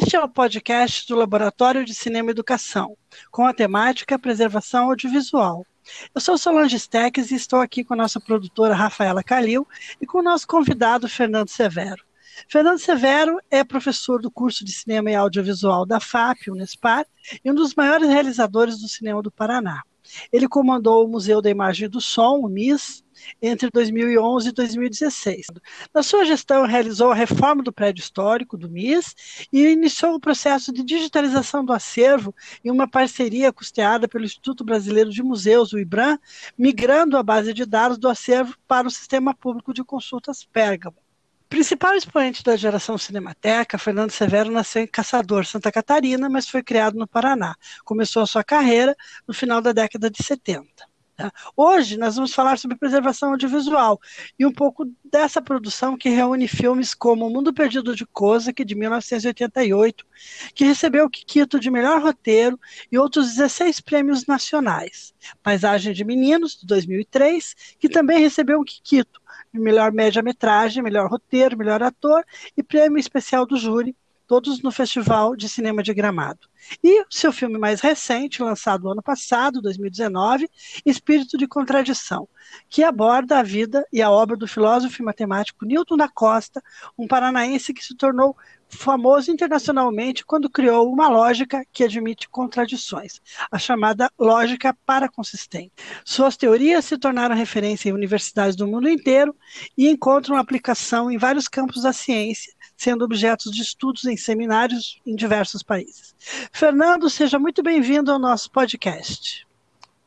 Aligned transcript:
Este 0.00 0.14
é 0.14 0.20
o 0.20 0.28
podcast 0.28 1.08
do 1.08 1.16
Laboratório 1.16 1.84
de 1.84 1.92
Cinema 1.92 2.30
Educação, 2.30 2.96
com 3.32 3.44
a 3.44 3.52
temática 3.52 4.16
Preservação 4.16 4.90
Audiovisual. 4.90 5.66
Eu 6.14 6.20
sou 6.20 6.38
Solange 6.38 6.78
Steques 6.78 7.32
e 7.32 7.34
estou 7.34 7.58
aqui 7.58 7.82
com 7.82 7.94
a 7.94 7.96
nossa 7.96 8.20
produtora 8.20 8.76
Rafaela 8.76 9.24
Calil 9.24 9.66
e 10.00 10.06
com 10.06 10.18
o 10.18 10.22
nosso 10.22 10.46
convidado 10.46 11.08
Fernando 11.08 11.48
Severo. 11.48 12.04
Fernando 12.48 12.78
Severo 12.78 13.40
é 13.50 13.64
professor 13.64 14.22
do 14.22 14.30
curso 14.30 14.64
de 14.64 14.70
Cinema 14.70 15.10
e 15.10 15.16
Audiovisual 15.16 15.84
da 15.84 15.98
FAP, 15.98 16.48
Unespar, 16.48 17.04
e 17.44 17.50
um 17.50 17.54
dos 17.54 17.74
maiores 17.74 18.08
realizadores 18.08 18.78
do 18.78 18.88
cinema 18.88 19.20
do 19.20 19.32
Paraná. 19.32 19.82
Ele 20.32 20.48
comandou 20.48 21.04
o 21.04 21.08
Museu 21.08 21.40
da 21.40 21.50
Imagem 21.50 21.88
do 21.88 22.00
Som, 22.00 22.40
o 22.40 22.48
MIS, 22.48 23.04
entre 23.42 23.68
2011 23.70 24.48
e 24.48 24.52
2016. 24.52 25.46
Na 25.92 26.02
sua 26.02 26.24
gestão, 26.24 26.66
realizou 26.66 27.10
a 27.10 27.14
reforma 27.14 27.62
do 27.62 27.72
prédio 27.72 28.00
histórico 28.00 28.56
do 28.56 28.70
MIS 28.70 29.14
e 29.52 29.66
iniciou 29.66 30.14
o 30.14 30.20
processo 30.20 30.72
de 30.72 30.82
digitalização 30.82 31.64
do 31.64 31.72
acervo 31.72 32.34
em 32.64 32.70
uma 32.70 32.88
parceria 32.88 33.52
custeada 33.52 34.08
pelo 34.08 34.24
Instituto 34.24 34.64
Brasileiro 34.64 35.10
de 35.10 35.22
Museus, 35.22 35.72
o 35.72 35.78
IBRAM, 35.78 36.18
migrando 36.56 37.16
a 37.16 37.22
base 37.22 37.52
de 37.52 37.64
dados 37.64 37.98
do 37.98 38.08
acervo 38.08 38.56
para 38.66 38.86
o 38.86 38.90
Sistema 38.90 39.34
Público 39.34 39.72
de 39.72 39.84
Consultas 39.84 40.44
Pérgamo. 40.44 41.07
Principal 41.48 41.94
expoente 41.94 42.42
da 42.42 42.56
geração 42.56 42.98
Cinemateca, 42.98 43.78
Fernando 43.78 44.10
Severo 44.10 44.50
nasceu 44.50 44.82
em 44.82 44.86
Caçador, 44.86 45.46
Santa 45.46 45.72
Catarina, 45.72 46.28
mas 46.28 46.46
foi 46.46 46.62
criado 46.62 46.98
no 46.98 47.08
Paraná. 47.08 47.54
Começou 47.86 48.22
a 48.22 48.26
sua 48.26 48.44
carreira 48.44 48.94
no 49.26 49.32
final 49.32 49.62
da 49.62 49.72
década 49.72 50.10
de 50.10 50.22
70. 50.22 50.68
Tá? 51.16 51.32
Hoje 51.56 51.96
nós 51.96 52.16
vamos 52.16 52.34
falar 52.34 52.58
sobre 52.58 52.76
preservação 52.76 53.30
audiovisual 53.30 53.98
e 54.38 54.44
um 54.44 54.52
pouco 54.52 54.84
dessa 55.02 55.40
produção 55.40 55.96
que 55.96 56.10
reúne 56.10 56.46
filmes 56.46 56.94
como 56.94 57.26
O 57.26 57.30
Mundo 57.30 57.52
Perdido 57.52 57.96
de 57.96 58.04
Kozak, 58.04 58.62
de 58.62 58.74
1988, 58.74 60.04
que 60.54 60.64
recebeu 60.66 61.06
o 61.06 61.10
Kikito 61.10 61.58
de 61.58 61.70
melhor 61.70 62.02
roteiro 62.02 62.60
e 62.92 62.98
outros 62.98 63.34
16 63.34 63.80
prêmios 63.80 64.26
nacionais. 64.26 65.14
Paisagem 65.42 65.94
de 65.94 66.04
Meninos, 66.04 66.58
de 66.60 66.66
2003, 66.66 67.54
que 67.80 67.88
também 67.88 68.20
recebeu 68.20 68.60
o 68.60 68.64
Kikito 68.64 69.17
melhor 69.58 69.92
média-metragem, 69.92 70.82
melhor 70.82 71.10
roteiro, 71.10 71.56
melhor 71.56 71.82
ator 71.82 72.24
e 72.56 72.62
prêmio 72.62 72.98
especial 72.98 73.46
do 73.46 73.56
júri, 73.56 73.96
todos 74.26 74.62
no 74.62 74.70
Festival 74.70 75.34
de 75.34 75.48
Cinema 75.48 75.82
de 75.82 75.94
Gramado. 75.94 76.48
E 76.84 77.04
seu 77.08 77.32
filme 77.32 77.58
mais 77.58 77.80
recente, 77.80 78.42
lançado 78.42 78.90
ano 78.90 79.02
passado, 79.02 79.62
2019, 79.62 80.48
Espírito 80.84 81.38
de 81.38 81.48
Contradição, 81.48 82.28
que 82.68 82.84
aborda 82.84 83.38
a 83.38 83.42
vida 83.42 83.86
e 83.90 84.02
a 84.02 84.10
obra 84.10 84.36
do 84.36 84.46
filósofo 84.46 85.00
e 85.00 85.04
matemático 85.04 85.64
Newton 85.64 85.96
da 85.96 86.08
Costa, 86.08 86.62
um 86.96 87.08
paranaense 87.08 87.72
que 87.72 87.82
se 87.82 87.96
tornou 87.96 88.36
famoso 88.68 89.30
internacionalmente 89.30 90.24
quando 90.24 90.50
criou 90.50 90.92
uma 90.92 91.08
lógica 91.08 91.64
que 91.72 91.84
admite 91.84 92.28
contradições, 92.28 93.20
a 93.50 93.58
chamada 93.58 94.10
lógica 94.18 94.76
paraconsistente. 94.84 95.72
Suas 96.04 96.36
teorias 96.36 96.84
se 96.84 96.98
tornaram 96.98 97.34
referência 97.34 97.88
em 97.88 97.92
universidades 97.92 98.56
do 98.56 98.66
mundo 98.66 98.88
inteiro 98.88 99.34
e 99.76 99.88
encontram 99.88 100.36
aplicação 100.36 101.10
em 101.10 101.18
vários 101.18 101.48
campos 101.48 101.82
da 101.82 101.92
ciência, 101.92 102.52
sendo 102.76 103.04
objetos 103.04 103.52
de 103.52 103.62
estudos 103.62 104.04
em 104.04 104.16
seminários 104.16 105.00
em 105.06 105.14
diversos 105.14 105.62
países. 105.62 106.14
Fernando, 106.52 107.08
seja 107.08 107.38
muito 107.38 107.62
bem-vindo 107.62 108.12
ao 108.12 108.18
nosso 108.18 108.50
podcast. 108.50 109.46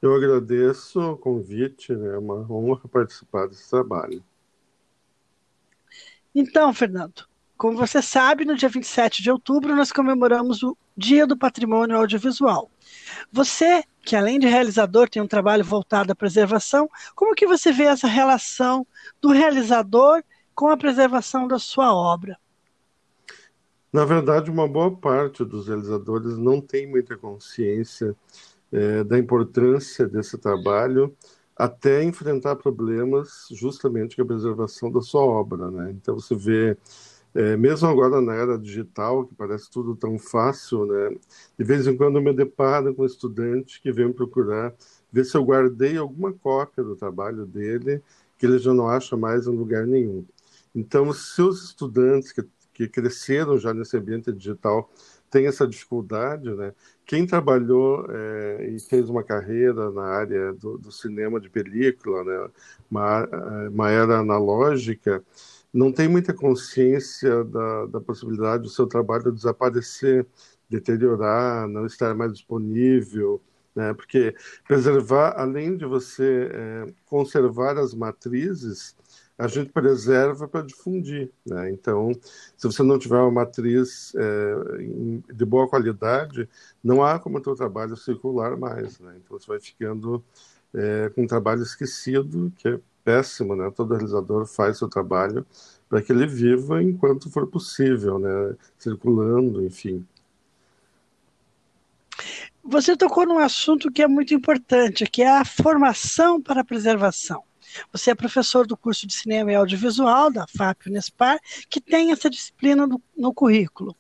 Eu 0.02 0.16
agradeço 0.16 1.00
o 1.00 1.18
convite, 1.18 1.94
né? 1.94 2.16
é 2.16 2.18
uma 2.18 2.52
honra 2.52 2.88
participar 2.88 3.48
desse 3.48 3.70
trabalho. 3.70 4.24
Então, 6.34 6.74
Fernando, 6.74 7.28
como 7.62 7.78
você 7.78 8.02
sabe, 8.02 8.44
no 8.44 8.56
dia 8.56 8.68
27 8.68 9.22
de 9.22 9.30
outubro 9.30 9.76
nós 9.76 9.92
comemoramos 9.92 10.64
o 10.64 10.76
Dia 10.98 11.28
do 11.28 11.38
Patrimônio 11.38 11.96
Audiovisual. 11.96 12.72
Você, 13.32 13.84
que 14.04 14.16
além 14.16 14.40
de 14.40 14.48
realizador 14.48 15.08
tem 15.08 15.22
um 15.22 15.28
trabalho 15.28 15.64
voltado 15.64 16.12
à 16.12 16.16
preservação, 16.16 16.90
como 17.14 17.36
que 17.36 17.46
você 17.46 17.72
vê 17.72 17.84
essa 17.84 18.08
relação 18.08 18.84
do 19.22 19.30
realizador 19.30 20.24
com 20.56 20.70
a 20.70 20.76
preservação 20.76 21.48
da 21.48 21.60
sua 21.60 21.94
obra? 21.94 22.36
Na 23.94 24.06
verdade, 24.06 24.50
uma 24.50 24.68
boa 24.68 24.98
parte 24.98 25.46
dos 25.46 25.68
realizadores 25.68 26.40
não 26.40 26.60
tem 26.60 26.90
muita 26.90 27.16
consciência 27.16 28.16
é, 28.72 29.04
da 29.04 29.20
importância 29.20 30.08
desse 30.08 30.36
trabalho 30.36 31.16
até 31.56 32.04
enfrentar 32.04 32.56
problemas 32.56 33.46
justamente 33.52 34.16
com 34.16 34.24
a 34.24 34.26
preservação 34.26 34.92
da 34.92 35.00
sua 35.00 35.22
obra. 35.22 35.70
Né? 35.70 35.92
Então, 35.92 36.16
você 36.16 36.34
vê 36.34 36.76
é, 37.34 37.56
mesmo 37.56 37.88
agora 37.88 38.20
na 38.20 38.34
era 38.34 38.58
digital, 38.58 39.26
que 39.26 39.34
parece 39.36 39.70
tudo 39.70 39.96
tão 39.96 40.20
fácil, 40.20 40.86
né? 40.86 41.16
De 41.58 41.64
vez 41.64 41.88
em 41.88 41.96
quando 41.96 42.18
eu 42.18 42.22
me 42.22 42.34
deparo 42.34 42.94
com 42.94 43.04
um 43.04 43.06
estudante 43.06 43.82
que 43.82 43.92
vem 43.92 44.12
procurar 44.12 44.74
ver 45.12 45.26
se 45.26 45.36
eu 45.36 45.44
guardei 45.44 45.98
alguma 45.98 46.34
cópia 46.34 46.84
do 46.84 46.96
trabalho 46.96 47.46
dele, 47.46 48.02
que 48.38 48.46
ele 48.46 48.58
já 48.58 48.74
não 48.74 48.88
acha 48.88 49.16
mais 49.18 49.48
em 49.48 49.52
lugar 49.56 49.86
nenhum. 49.86 50.26
Então, 50.74 51.12
se 51.14 51.42
os 51.42 51.64
estudantes 51.64 52.32
que, 52.32 52.44
que 52.74 52.88
cresceram 52.88 53.58
já 53.58 53.74
nesse 53.74 53.98
ambiente 53.98 54.32
digital 54.32 54.90
têm 55.30 55.48
essa 55.48 55.68
dificuldade, 55.68 56.54
né? 56.54 56.74
Quem 57.06 57.26
trabalhou 57.26 58.06
é, 58.10 58.70
e 58.70 58.80
fez 58.80 59.10
uma 59.10 59.24
carreira 59.24 59.90
na 59.92 60.04
área 60.04 60.54
do, 60.54 60.78
do 60.78 60.92
cinema 60.92 61.40
de 61.40 61.50
película, 61.50 62.24
né? 62.24 62.50
Uma, 62.90 63.28
uma 63.70 63.90
era 63.90 64.20
analógica, 64.20 65.24
não 65.74 65.92
tem 65.92 66.08
muita 66.08 66.34
consciência 66.34 67.44
da, 67.46 67.86
da 67.88 68.02
possibilidade 68.02 68.64
do 68.64 68.70
seu 68.70 68.88
trabalho 68.88 69.32
desaparecer, 69.32 70.26
deteriorar, 70.70 71.68
não 71.68 71.86
estar 71.86 72.14
mais 72.16 72.34
disponível, 72.34 73.42
né? 73.76 73.94
Porque 73.94 74.36
preservar, 74.68 75.34
além 75.38 75.78
de 75.78 75.86
você 75.86 76.50
é, 76.54 76.94
conservar 77.06 77.78
as 77.78 77.94
matrizes, 77.94 78.96
a 79.38 79.48
gente 79.48 79.72
preserva 79.72 80.48
para 80.48 80.66
difundir, 80.66 81.32
né? 81.46 81.72
Então, 81.72 82.12
se 82.58 82.68
você 82.68 82.84
não 82.84 83.00
tiver 83.00 83.18
uma 83.18 83.32
matriz 83.32 84.14
é, 84.16 85.34
de 85.34 85.46
boa 85.46 85.68
qualidade, 85.68 86.48
não 86.84 87.04
há 87.04 87.18
como 87.20 87.38
o 87.38 87.42
teu 87.42 87.56
trabalho 87.56 87.98
circular 87.98 88.58
mais, 88.58 89.00
né? 89.00 89.16
Então, 89.18 89.40
você 89.40 89.48
vai 89.48 89.60
ficando 89.60 90.24
é, 90.74 91.10
com 91.10 91.24
um 91.24 91.28
trabalho 91.28 91.64
esquecido, 91.64 92.52
que 92.58 92.68
é 92.68 92.80
péssimo, 93.04 93.56
né? 93.56 93.72
Todo 93.76 93.94
realizador 93.94 94.46
faz 94.46 94.78
seu 94.78 94.88
trabalho 94.88 95.46
para 95.90 96.02
que 96.02 96.12
ele 96.12 96.26
viva 96.26 96.82
enquanto 96.82 97.30
for 97.30 97.48
possível, 97.48 98.18
né? 98.18 98.56
Circulando, 98.78 99.66
enfim. 99.66 100.06
Você 102.64 102.96
tocou 102.96 103.26
num 103.26 103.40
assunto 103.40 103.92
que 103.92 104.02
é 104.02 104.08
muito 104.08 104.34
importante, 104.34 105.06
que 105.06 105.24
é 105.24 105.40
a 105.40 105.44
formação 105.44 106.42
para 106.42 106.62
a 106.62 106.66
preservação. 106.66 107.44
Você 107.92 108.12
é 108.12 108.16
professor 108.16 108.68
do 108.68 108.78
curso 108.78 109.08
de 109.08 109.14
Cinema 109.14 109.52
e 109.52 109.56
Audiovisual 109.56 110.32
da 110.32 110.46
FAP 110.48 110.88
Unespar, 110.88 111.40
que 111.70 111.82
tem 111.82 112.12
essa 112.12 112.30
disciplina 112.30 112.86
no, 112.86 113.02
no 113.18 113.34
currículo. 113.34 113.96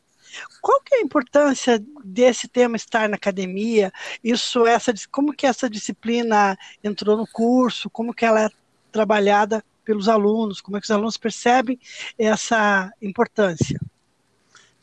Qual 0.62 0.82
que 0.82 0.96
é 0.96 0.98
a 1.00 1.02
importância 1.02 1.84
desse 2.04 2.48
tema 2.48 2.76
estar 2.76 3.10
na 3.10 3.16
academia? 3.16 3.92
Isso, 4.24 4.66
essa, 4.66 4.94
como 5.10 5.34
que 5.34 5.46
essa 5.46 5.70
disciplina 5.70 6.58
entrou 6.84 7.18
no 7.18 7.28
curso? 7.28 7.90
Como 7.90 8.14
que 8.14 8.26
ela 8.26 8.50
trabalhada 8.92 9.64
pelos 9.84 10.08
alunos? 10.08 10.62
Como 10.62 10.78
é 10.78 10.80
que 10.80 10.86
os 10.86 10.92
alunos 10.92 11.18
percebem 11.18 11.80
essa 12.18 12.92
importância? 13.02 13.80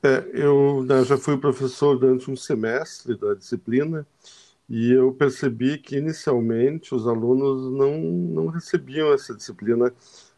É, 0.03 0.25
eu 0.33 0.85
né, 0.85 1.05
já 1.05 1.17
fui 1.17 1.37
professor 1.37 1.99
durante 1.99 2.31
um 2.31 2.37
semestre 2.37 3.17
da 3.17 3.35
disciplina 3.35 4.07
e 4.69 4.93
eu 4.93 5.13
percebi 5.13 5.79
que 5.79 5.97
inicialmente 5.97 6.95
os 6.95 7.07
alunos 7.07 7.73
não, 7.73 7.99
não 7.99 8.47
recebiam 8.47 9.13
essa 9.13 9.35
disciplina 9.35 9.93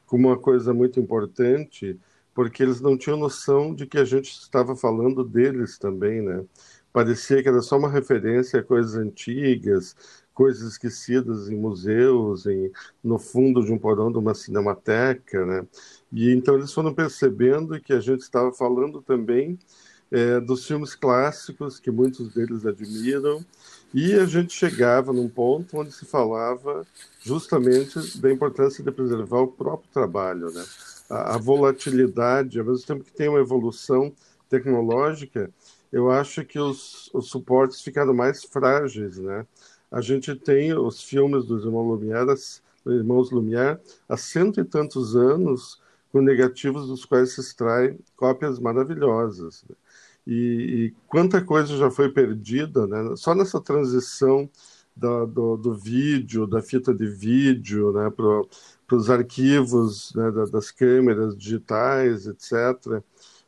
como 0.06 0.28
uma 0.28 0.38
coisa 0.38 0.72
muito 0.72 0.98
importante, 0.98 1.98
porque 2.34 2.62
eles 2.62 2.80
não 2.80 2.96
tinham 2.96 3.18
noção 3.18 3.74
de 3.74 3.86
que 3.86 3.98
a 3.98 4.04
gente 4.04 4.30
estava 4.30 4.74
falando 4.74 5.24
deles 5.24 5.78
também, 5.78 6.22
né? 6.22 6.44
Parecia 6.92 7.42
que 7.42 7.48
era 7.48 7.60
só 7.60 7.78
uma 7.78 7.90
referência 7.90 8.60
a 8.60 8.64
coisas 8.64 8.96
antigas, 8.96 9.94
coisas 10.40 10.72
esquecidas 10.72 11.50
em 11.50 11.54
museus, 11.54 12.46
em, 12.46 12.72
no 13.04 13.18
fundo 13.18 13.62
de 13.62 13.70
um 13.70 13.76
porão 13.78 14.10
de 14.10 14.16
uma 14.16 14.32
cinemateca, 14.32 15.44
né? 15.44 15.66
E 16.10 16.32
então 16.32 16.54
eles 16.54 16.72
foram 16.72 16.94
percebendo 16.94 17.78
que 17.78 17.92
a 17.92 18.00
gente 18.00 18.22
estava 18.22 18.50
falando 18.50 19.02
também 19.02 19.58
é, 20.10 20.40
dos 20.40 20.66
filmes 20.66 20.94
clássicos 20.94 21.78
que 21.78 21.90
muitos 21.90 22.32
deles 22.32 22.64
admiram 22.64 23.44
e 23.92 24.14
a 24.14 24.24
gente 24.24 24.54
chegava 24.54 25.12
num 25.12 25.28
ponto 25.28 25.76
onde 25.76 25.92
se 25.92 26.06
falava 26.06 26.86
justamente 27.20 28.18
da 28.18 28.32
importância 28.32 28.82
de 28.82 28.90
preservar 28.90 29.40
o 29.40 29.48
próprio 29.48 29.90
trabalho, 29.92 30.50
né? 30.50 30.64
A, 31.10 31.34
a 31.34 31.38
volatilidade, 31.38 32.58
ao 32.58 32.64
mesmo 32.64 32.86
tempo 32.86 33.04
que 33.04 33.12
tem 33.12 33.28
uma 33.28 33.40
evolução 33.40 34.10
tecnológica, 34.48 35.50
eu 35.92 36.10
acho 36.10 36.46
que 36.46 36.58
os, 36.58 37.10
os 37.12 37.28
suportes 37.28 37.82
ficaram 37.82 38.14
mais 38.14 38.42
frágeis, 38.42 39.18
né? 39.18 39.44
A 39.90 40.00
gente 40.00 40.34
tem 40.34 40.72
os 40.72 41.02
filmes 41.02 41.44
dos 41.44 41.64
irmãos 41.64 41.88
Lumière, 41.88 42.34
irmãos 42.86 43.30
Lumière 43.30 43.78
há 44.08 44.16
cento 44.16 44.60
e 44.60 44.64
tantos 44.64 45.16
anos, 45.16 45.80
com 46.12 46.20
negativos 46.20 46.88
dos 46.88 47.04
quais 47.04 47.34
se 47.34 47.40
extraem 47.40 47.98
cópias 48.16 48.58
maravilhosas. 48.58 49.64
Né? 49.68 49.76
e, 50.26 50.32
e 50.32 50.94
quanta 51.08 51.42
coisa 51.42 51.76
já 51.76 51.90
foi 51.90 52.10
perdida, 52.10 52.86
né? 52.86 53.16
Só 53.16 53.34
nessa 53.34 53.60
transição 53.60 54.48
da, 54.94 55.24
do, 55.24 55.56
do, 55.56 55.74
vídeo, 55.74 56.46
da 56.46 56.62
fita 56.62 56.94
de 56.94 57.06
vídeo, 57.06 57.92
né, 57.92 58.10
para 58.10 58.96
os 58.96 59.08
arquivos 59.08 60.12
né, 60.14 60.30
das 60.52 60.70
câmeras 60.70 61.36
digitais, 61.36 62.26
etc. 62.26 63.02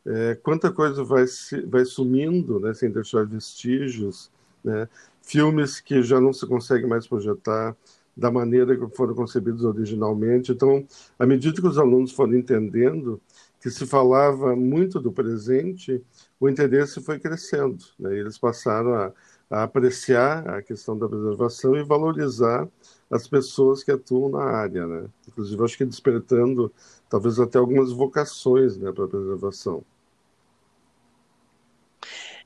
É, 0.06 0.34
quanta 0.36 0.72
coisa 0.72 1.04
vai, 1.04 1.26
se, 1.26 1.60
vai 1.66 1.84
sumindo, 1.84 2.58
né, 2.58 2.72
sem 2.74 2.90
deixar 2.90 3.26
vestígios, 3.26 4.30
né? 4.64 4.88
Filmes 5.22 5.80
que 5.80 6.02
já 6.02 6.20
não 6.20 6.32
se 6.32 6.46
consegue 6.46 6.86
mais 6.86 7.06
projetar 7.06 7.76
da 8.16 8.30
maneira 8.30 8.76
que 8.76 8.94
foram 8.94 9.14
concebidos 9.14 9.64
originalmente. 9.64 10.52
Então, 10.52 10.86
à 11.18 11.24
medida 11.24 11.60
que 11.60 11.66
os 11.66 11.78
alunos 11.78 12.12
foram 12.12 12.34
entendendo 12.34 13.20
que 13.60 13.70
se 13.70 13.86
falava 13.86 14.54
muito 14.56 15.00
do 15.00 15.12
presente, 15.12 16.02
o 16.38 16.48
interesse 16.48 17.00
foi 17.00 17.18
crescendo. 17.18 17.78
Né? 17.98 18.18
Eles 18.18 18.36
passaram 18.36 18.94
a, 18.94 19.12
a 19.48 19.62
apreciar 19.62 20.48
a 20.48 20.62
questão 20.62 20.98
da 20.98 21.08
preservação 21.08 21.76
e 21.76 21.84
valorizar 21.84 22.68
as 23.10 23.28
pessoas 23.28 23.84
que 23.84 23.92
atuam 23.92 24.30
na 24.30 24.42
área, 24.42 24.86
né? 24.86 25.04
Inclusive, 25.28 25.62
acho 25.62 25.76
que 25.76 25.84
despertando 25.84 26.72
talvez 27.10 27.38
até 27.38 27.58
algumas 27.58 27.92
vocações 27.92 28.78
né, 28.78 28.90
para 28.90 29.04
a 29.04 29.08
preservação. 29.08 29.84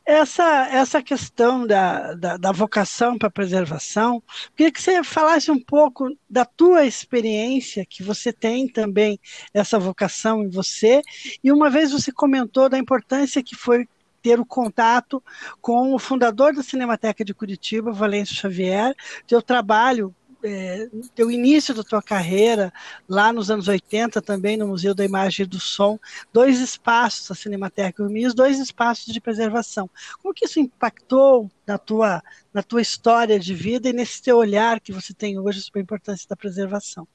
Essa, 0.07 0.69
essa 0.71 1.03
questão 1.03 1.67
da, 1.67 2.15
da, 2.15 2.37
da 2.37 2.53
vocação 2.53 3.19
para 3.19 3.29
preservação, 3.29 4.23
queria 4.55 4.71
que 4.71 4.81
você 4.81 5.03
falasse 5.03 5.51
um 5.51 5.59
pouco 5.61 6.09
da 6.31 6.45
tua 6.45 6.85
experiência, 6.87 7.85
que 7.85 8.05
você 8.05 8.33
tem 8.33 8.69
também 8.69 9.19
essa 9.53 9.81
vocação 9.81 10.45
em 10.45 10.49
você, 10.49 11.03
e 11.43 11.51
uma 11.51 11.69
vez 11.69 11.91
você 11.91 12.13
comentou 12.13 12.69
da 12.69 12.79
importância 12.79 13.43
que 13.43 13.57
foi 13.57 13.89
ter 14.23 14.39
o 14.39 14.47
contato 14.47 15.21
com 15.61 15.93
o 15.93 15.99
fundador 15.99 16.55
da 16.55 16.63
Cinemateca 16.63 17.25
de 17.25 17.35
Curitiba, 17.35 17.91
Valêncio 17.91 18.37
Xavier, 18.37 18.95
teu 19.27 19.43
trabalho 19.43 20.15
é, 20.47 20.89
teu 21.15 21.31
início 21.31 21.75
da 21.75 21.83
tua 21.83 22.01
carreira, 22.01 22.73
lá 23.09 23.33
nos 23.33 23.51
anos 23.51 23.67
80, 23.67 24.23
também 24.23 24.57
no 24.57 24.69
Museu 24.69 24.95
da 24.95 25.05
Imagem 25.05 25.45
e 25.45 25.49
do 25.49 25.59
Som, 25.59 25.99
dois 26.33 26.61
espaços, 26.61 27.31
a 27.31 27.35
Cinemateca 27.35 28.03
e 28.03 28.07
o 28.07 28.11
MIS, 28.11 28.33
dois 28.33 28.59
espaços 28.61 29.13
de 29.13 29.21
preservação. 29.21 29.91
Como 30.23 30.33
que 30.33 30.47
isso 30.47 30.61
impactou 30.61 31.51
na 31.67 31.77
tua, 31.77 32.23
na 32.55 32.63
tua 32.63 32.81
história 32.81 33.39
de 33.39 33.55
vida 33.55 33.89
e 33.89 33.93
nesse 33.93 34.23
teu 34.23 34.37
olhar 34.37 34.81
que 34.81 34.93
você 34.93 35.13
tem 35.13 35.39
hoje 35.39 35.61
sobre 35.61 35.81
a 35.81 35.83
importância 35.83 36.27
da 36.29 36.37
preservação? 36.37 37.07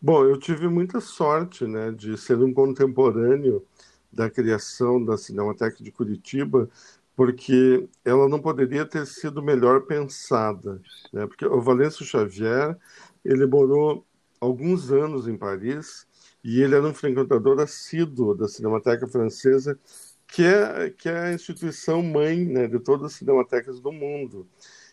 Bom, 0.00 0.24
eu 0.24 0.36
tive 0.36 0.66
muita 0.66 1.00
sorte 1.00 1.64
né, 1.64 1.92
de 1.92 2.18
ser 2.18 2.36
um 2.38 2.52
contemporâneo 2.52 3.64
da 4.12 4.28
criação 4.28 5.02
da 5.02 5.16
Cinemateca 5.16 5.82
de 5.82 5.92
Curitiba, 5.92 6.68
porque 7.16 7.88
ela 8.04 8.28
não 8.28 8.40
poderia 8.40 8.86
ter 8.86 9.06
sido 9.06 9.42
melhor 9.42 9.82
pensada, 9.82 10.80
né? 11.12 11.26
Porque 11.26 11.46
o 11.46 11.60
Valêncio 11.60 12.04
Xavier 12.04 12.76
ele 13.24 13.46
morou 13.46 14.06
alguns 14.40 14.90
anos 14.90 15.28
em 15.28 15.36
Paris 15.36 16.06
e 16.42 16.60
ele 16.62 16.74
era 16.74 16.86
um 16.86 16.94
frequentador 16.94 17.60
assíduo 17.60 18.34
da 18.34 18.48
Cinemateca 18.48 19.06
Francesa, 19.06 19.78
que 20.26 20.42
é 20.44 20.90
que 20.90 21.08
é 21.08 21.18
a 21.28 21.34
instituição 21.34 22.02
mãe 22.02 22.44
né, 22.44 22.66
de 22.66 22.80
todas 22.80 23.06
as 23.06 23.12
cinematecas 23.14 23.80
do 23.80 23.92
mundo. 23.92 24.48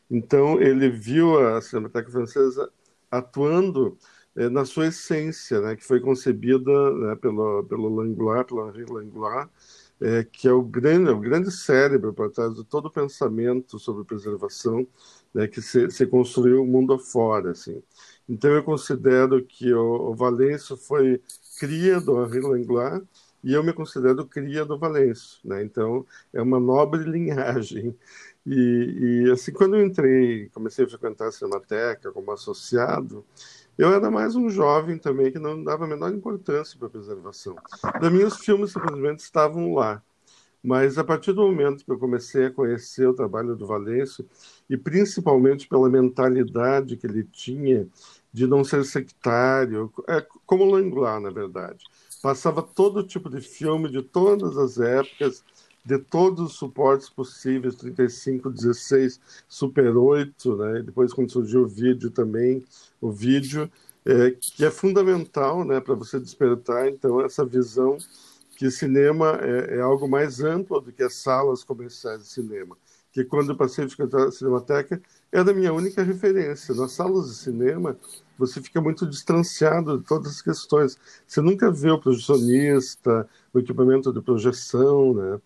Então 0.10 0.62
ele 0.62 0.90
viu 0.90 1.40
a 1.40 1.62
Cinemateca 1.62 2.12
Francesa 2.12 2.72
atuando 3.12 3.98
eh, 4.36 4.50
na 4.50 4.66
sua 4.66 4.88
essência, 4.88 5.62
né, 5.62 5.76
que 5.76 5.86
foi 5.86 6.00
concebida 6.02 6.72
né, 6.94 7.16
pelo 7.16 7.64
pelo 7.66 7.90
Langlois, 7.96 8.46
pelo 8.46 8.70
Henri 8.70 8.86
Langlois, 8.86 9.48
é, 10.02 10.24
que 10.24 10.48
é 10.48 10.52
o 10.52 10.62
grande, 10.62 11.10
é 11.10 11.14
o 11.14 11.20
grande 11.20 11.52
cérebro 11.52 12.14
por 12.14 12.32
trás 12.32 12.56
de 12.56 12.64
todo 12.64 12.88
o 12.88 12.92
pensamento 12.92 13.78
sobre 13.80 14.04
preservação 14.04 14.88
né, 15.34 15.48
que 15.48 15.62
se, 15.62 15.90
se 15.92 16.06
construiu 16.08 16.64
o 16.64 16.68
mundo 16.68 16.94
afora. 16.94 17.52
Assim. 17.52 17.82
Então, 18.28 18.52
eu 18.52 18.64
considero 18.64 19.44
que 19.46 19.74
o, 19.74 20.12
o 20.12 20.78
foi 20.78 21.22
cria 21.60 22.00
do 22.00 22.24
Henri 22.24 22.40
Langlois 22.42 23.04
e 23.44 23.54
eu 23.54 23.64
me 23.64 23.74
considero 23.74 24.26
cria 24.26 24.66
do 24.66 24.78
Valêncio. 24.78 25.40
Né? 25.44 25.64
Então, 25.64 26.06
é 26.34 26.42
uma 26.42 26.60
nobre 26.60 27.04
linhagem. 27.04 27.96
E, 28.46 29.26
e, 29.28 29.32
assim, 29.32 29.52
quando 29.52 29.76
eu 29.76 29.86
entrei, 29.86 30.50
comecei 30.50 30.86
a 30.86 30.90
frequentar 30.90 31.28
a 31.28 31.32
Cinemateca 31.32 32.12
como 32.12 32.32
associado, 32.32 33.26
eu 33.80 33.94
era 33.94 34.12
mais 34.12 34.36
um 34.36 34.50
jovem 34.50 34.98
também 34.98 35.32
que 35.32 35.40
não 35.40 35.64
dava 35.64 35.86
a 35.86 35.88
menor 35.88 36.14
importância 36.14 36.78
para 36.78 36.90
a 36.90 36.92
preservação. 36.92 37.56
Para 37.82 38.10
mim, 38.10 38.24
os 38.24 38.38
filmes 38.40 38.74
simplesmente 38.74 39.20
estavam 39.20 39.74
lá. 39.74 40.04
Mas 40.62 40.98
a 40.98 41.04
partir 41.06 41.32
do 41.32 41.44
momento 41.44 41.86
que 41.86 41.92
eu 41.92 41.98
comecei 41.98 42.48
a 42.48 42.52
conhecer 42.52 43.08
o 43.08 43.14
trabalho 43.14 43.56
do 43.56 43.66
Valêncio, 43.66 44.28
e 44.70 44.76
principalmente 44.76 45.66
pela 45.66 45.90
mentalidade 45.90 46.98
que 46.98 47.08
ele 47.08 47.24
tinha 47.24 47.88
de 48.34 48.46
não 48.46 48.66
ser 48.66 48.84
sectário, 48.84 49.90
é, 50.10 50.28
como 50.46 50.66
Langlois, 50.66 51.24
na 51.24 51.30
verdade. 51.30 51.86
Passava 52.22 52.62
todo 52.62 53.02
tipo 53.02 53.30
de 53.30 53.40
filme, 53.40 53.90
de 53.90 54.02
todas 54.02 54.58
as 54.58 54.78
épocas, 54.78 55.42
de 55.86 55.98
todos 55.98 56.52
os 56.52 56.54
suportes 56.54 57.10
possíveis, 57.10 57.76
35, 57.76 58.50
16, 58.50 59.20
Super 59.48 59.96
8, 59.96 60.56
né? 60.58 60.84
depois 60.84 61.14
quando 61.14 61.32
surgiu 61.32 61.64
o 61.64 61.68
vídeo 61.68 62.12
também, 62.12 62.64
o 63.02 63.12
vídeo, 63.12 63.70
é, 64.06 64.32
que 64.32 64.66
é 64.66 64.72
fundamental 64.72 65.64
né, 65.64 65.80
para 65.80 65.96
você 65.96 66.20
despertar, 66.20 66.88
então, 66.88 67.22
essa 67.22 67.46
visão 67.46 67.98
que 68.60 68.70
cinema 68.70 69.40
é, 69.42 69.78
é, 69.78 69.80
algo 69.80 70.06
mais 70.06 70.42
amplo 70.42 70.82
do 70.82 70.92
que 70.92 71.02
as 71.02 71.14
salas 71.14 71.64
comerciais 71.64 72.24
de 72.24 72.28
cinema. 72.28 72.78
Que 73.12 73.24
quando 73.24 73.52
eu 73.52 73.58
passei 73.58 73.86
a 73.86 73.90
ficar 73.90 74.08
na 74.08 74.32
Cinemateca, 74.32 75.02
era 75.32 75.52
a 75.52 75.54
minha 75.54 75.74
única 75.74 76.04
referência. 76.04 76.76
Nas 76.76 76.92
salas 76.92 77.28
de 77.30 77.36
cinema, 77.36 77.98
você 78.38 78.62
fica 78.62 78.80
muito 78.82 79.08
distanciado 79.08 79.98
de 79.98 80.04
todas 80.06 80.34
as 80.34 80.42
questões. 80.42 80.98
Você 81.28 81.42
nunca 81.42 81.72
vê 81.72 81.90
o 81.92 82.00
projecionista, 82.00 83.28
o 83.54 83.60
equipamento 83.60 84.14
de 84.14 84.22
projeção, 84.22 85.14
né? 85.14 85.42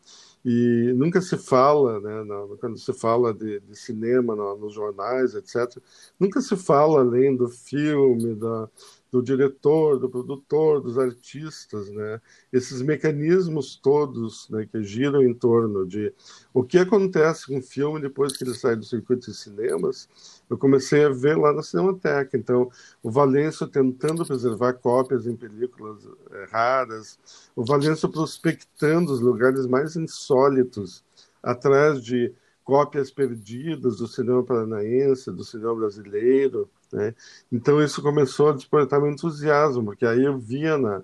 E 0.45 0.91
nunca 0.97 1.21
se 1.21 1.37
fala, 1.37 2.01
né, 2.01 2.11
quando 2.59 2.77
se 2.77 2.91
fala 2.91 3.33
de, 3.33 3.61
de 3.61 3.75
cinema 3.77 4.35
no, 4.35 4.57
nos 4.57 4.73
jornais, 4.73 5.35
etc., 5.35 5.81
nunca 6.19 6.41
se 6.41 6.57
fala 6.57 6.99
além 6.99 7.33
do 7.33 7.47
filme, 7.47 8.35
da, 8.35 8.69
do 9.13 9.21
diretor, 9.21 9.99
do 9.99 10.09
produtor, 10.09 10.81
dos 10.81 10.97
artistas, 10.97 11.87
né? 11.91 12.19
Esses 12.51 12.81
mecanismos 12.81 13.75
todos 13.75 14.49
né, 14.49 14.65
que 14.65 14.81
giram 14.81 15.21
em 15.21 15.35
torno 15.35 15.85
de 15.85 16.11
o 16.51 16.63
que 16.63 16.79
acontece 16.79 17.45
com 17.45 17.59
o 17.59 17.61
filme 17.61 18.01
depois 18.01 18.35
que 18.35 18.43
ele 18.43 18.55
sai 18.55 18.75
do 18.75 18.83
circuito 18.83 19.29
de 19.29 19.37
cinemas, 19.37 20.09
eu 20.49 20.57
comecei 20.57 21.05
a 21.05 21.09
ver 21.09 21.37
lá 21.37 21.53
na 21.53 21.61
Cinemateca. 21.61 22.35
Então, 22.35 22.71
o 23.03 23.11
Valenço 23.11 23.67
tentando 23.67 24.25
preservar 24.25 24.73
cópias 24.73 25.27
em 25.27 25.35
películas 25.35 25.99
é, 26.31 26.45
raras, 26.51 27.19
o 27.55 27.63
Valenço 27.63 28.09
prospectando 28.09 29.13
os 29.13 29.19
lugares 29.19 29.67
mais 29.67 29.95
insólitos 29.95 31.05
atrás 31.43 32.03
de 32.03 32.33
cópias 32.63 33.11
perdidas 33.11 33.97
do 33.97 34.07
cinema 34.07 34.41
paranaense, 34.43 35.31
do 35.31 35.43
cinema 35.43 35.75
brasileiro, 35.75 36.67
né? 36.93 37.15
Então 37.51 37.83
isso 37.83 38.01
começou 38.01 38.49
a 38.49 38.53
despertar 38.53 39.01
meu 39.01 39.11
entusiasmo, 39.11 39.83
porque 39.83 40.05
aí 40.05 40.23
eu 40.23 40.37
via 40.37 40.77
na, 40.77 41.01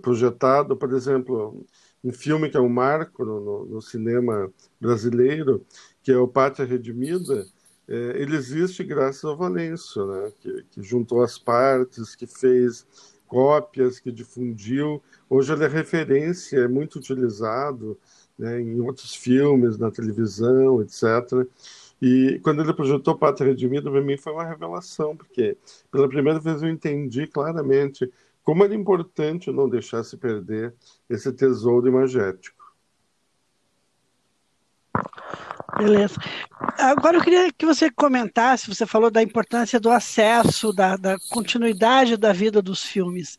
projetado, 0.00 0.76
por 0.76 0.92
exemplo, 0.92 1.66
um 2.02 2.12
filme 2.12 2.48
que 2.48 2.56
é 2.56 2.60
um 2.60 2.68
marco 2.68 3.24
no, 3.24 3.66
no, 3.66 3.82
cinema 3.82 4.50
brasileiro, 4.80 5.64
que 6.02 6.12
é 6.12 6.16
o 6.16 6.28
Pátria 6.28 6.66
Redimida, 6.66 7.46
é, 7.88 7.94
ele 8.22 8.36
existe 8.36 8.84
graças 8.84 9.24
ao 9.24 9.36
Valêncio, 9.36 10.06
né? 10.06 10.32
que, 10.40 10.64
que 10.70 10.82
juntou 10.82 11.22
as 11.22 11.38
partes, 11.38 12.14
que 12.14 12.26
fez 12.26 12.86
cópias, 13.26 13.98
que 13.98 14.12
difundiu. 14.12 15.02
Hoje 15.28 15.52
ele 15.52 15.64
é 15.64 15.68
referência, 15.68 16.58
é 16.60 16.68
muito 16.68 16.96
utilizado 16.96 17.98
né, 18.38 18.60
em 18.60 18.80
outros 18.80 19.14
filmes, 19.14 19.78
na 19.78 19.90
televisão, 19.90 20.82
etc. 20.82 21.46
E 22.04 22.40
quando 22.40 22.60
ele 22.60 22.74
projetou 22.74 23.16
Pátria 23.16 23.50
Redimida, 23.50 23.88
para 23.88 24.00
mim 24.00 24.16
foi 24.16 24.32
uma 24.32 24.44
revelação, 24.44 25.16
porque 25.16 25.56
pela 25.88 26.08
primeira 26.08 26.40
vez 26.40 26.60
eu 26.60 26.68
entendi 26.68 27.28
claramente 27.28 28.12
como 28.42 28.64
era 28.64 28.74
importante 28.74 29.52
não 29.52 29.68
deixar 29.68 30.02
se 30.02 30.16
perder 30.16 30.74
esse 31.08 31.32
tesouro 31.32 31.86
imagético. 31.86 32.74
Beleza. 35.76 36.16
Agora 36.78 37.16
eu 37.16 37.22
queria 37.22 37.50
que 37.50 37.64
você 37.64 37.90
comentasse, 37.90 38.68
você 38.68 38.86
falou 38.86 39.10
da 39.10 39.22
importância 39.22 39.80
do 39.80 39.90
acesso, 39.90 40.72
da, 40.72 40.96
da 40.96 41.16
continuidade 41.30 42.16
da 42.16 42.32
vida 42.32 42.60
dos 42.60 42.82
filmes. 42.82 43.38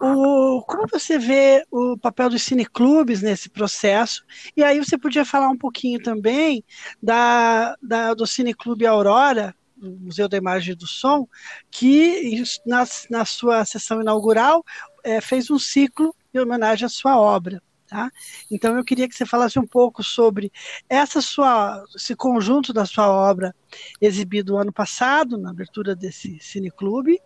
O, 0.00 0.62
como 0.66 0.86
você 0.90 1.18
vê 1.18 1.64
o 1.70 1.96
papel 1.96 2.30
dos 2.30 2.42
cineclubes 2.42 3.22
nesse 3.22 3.48
processo? 3.48 4.24
E 4.56 4.62
aí 4.62 4.78
você 4.78 4.98
podia 4.98 5.24
falar 5.24 5.48
um 5.48 5.56
pouquinho 5.56 6.02
também 6.02 6.64
da, 7.00 7.76
da, 7.80 8.12
do 8.12 8.26
Cineclube 8.26 8.86
Aurora, 8.86 9.54
Museu 9.76 10.28
da 10.28 10.36
Imagem 10.36 10.72
e 10.72 10.76
do 10.76 10.86
Som, 10.86 11.28
que 11.70 12.42
na, 12.66 12.84
na 13.08 13.24
sua 13.24 13.64
sessão 13.64 14.00
inaugural 14.00 14.64
é, 15.04 15.20
fez 15.20 15.48
um 15.50 15.58
ciclo 15.58 16.14
em 16.34 16.38
homenagem 16.40 16.86
à 16.86 16.88
sua 16.88 17.18
obra. 17.18 17.62
Tá? 17.88 18.10
Então 18.50 18.76
eu 18.76 18.84
queria 18.84 19.08
que 19.08 19.14
você 19.14 19.24
falasse 19.24 19.58
um 19.58 19.66
pouco 19.66 20.04
sobre 20.04 20.52
essa 20.90 21.22
sua, 21.22 21.82
esse 21.96 22.14
conjunto 22.14 22.70
da 22.70 22.84
sua 22.84 23.08
obra 23.08 23.54
exibido 23.98 24.58
ano 24.58 24.70
passado 24.70 25.38
na 25.38 25.48
abertura 25.48 25.96
desse 25.96 26.38
cineclube 26.38 27.18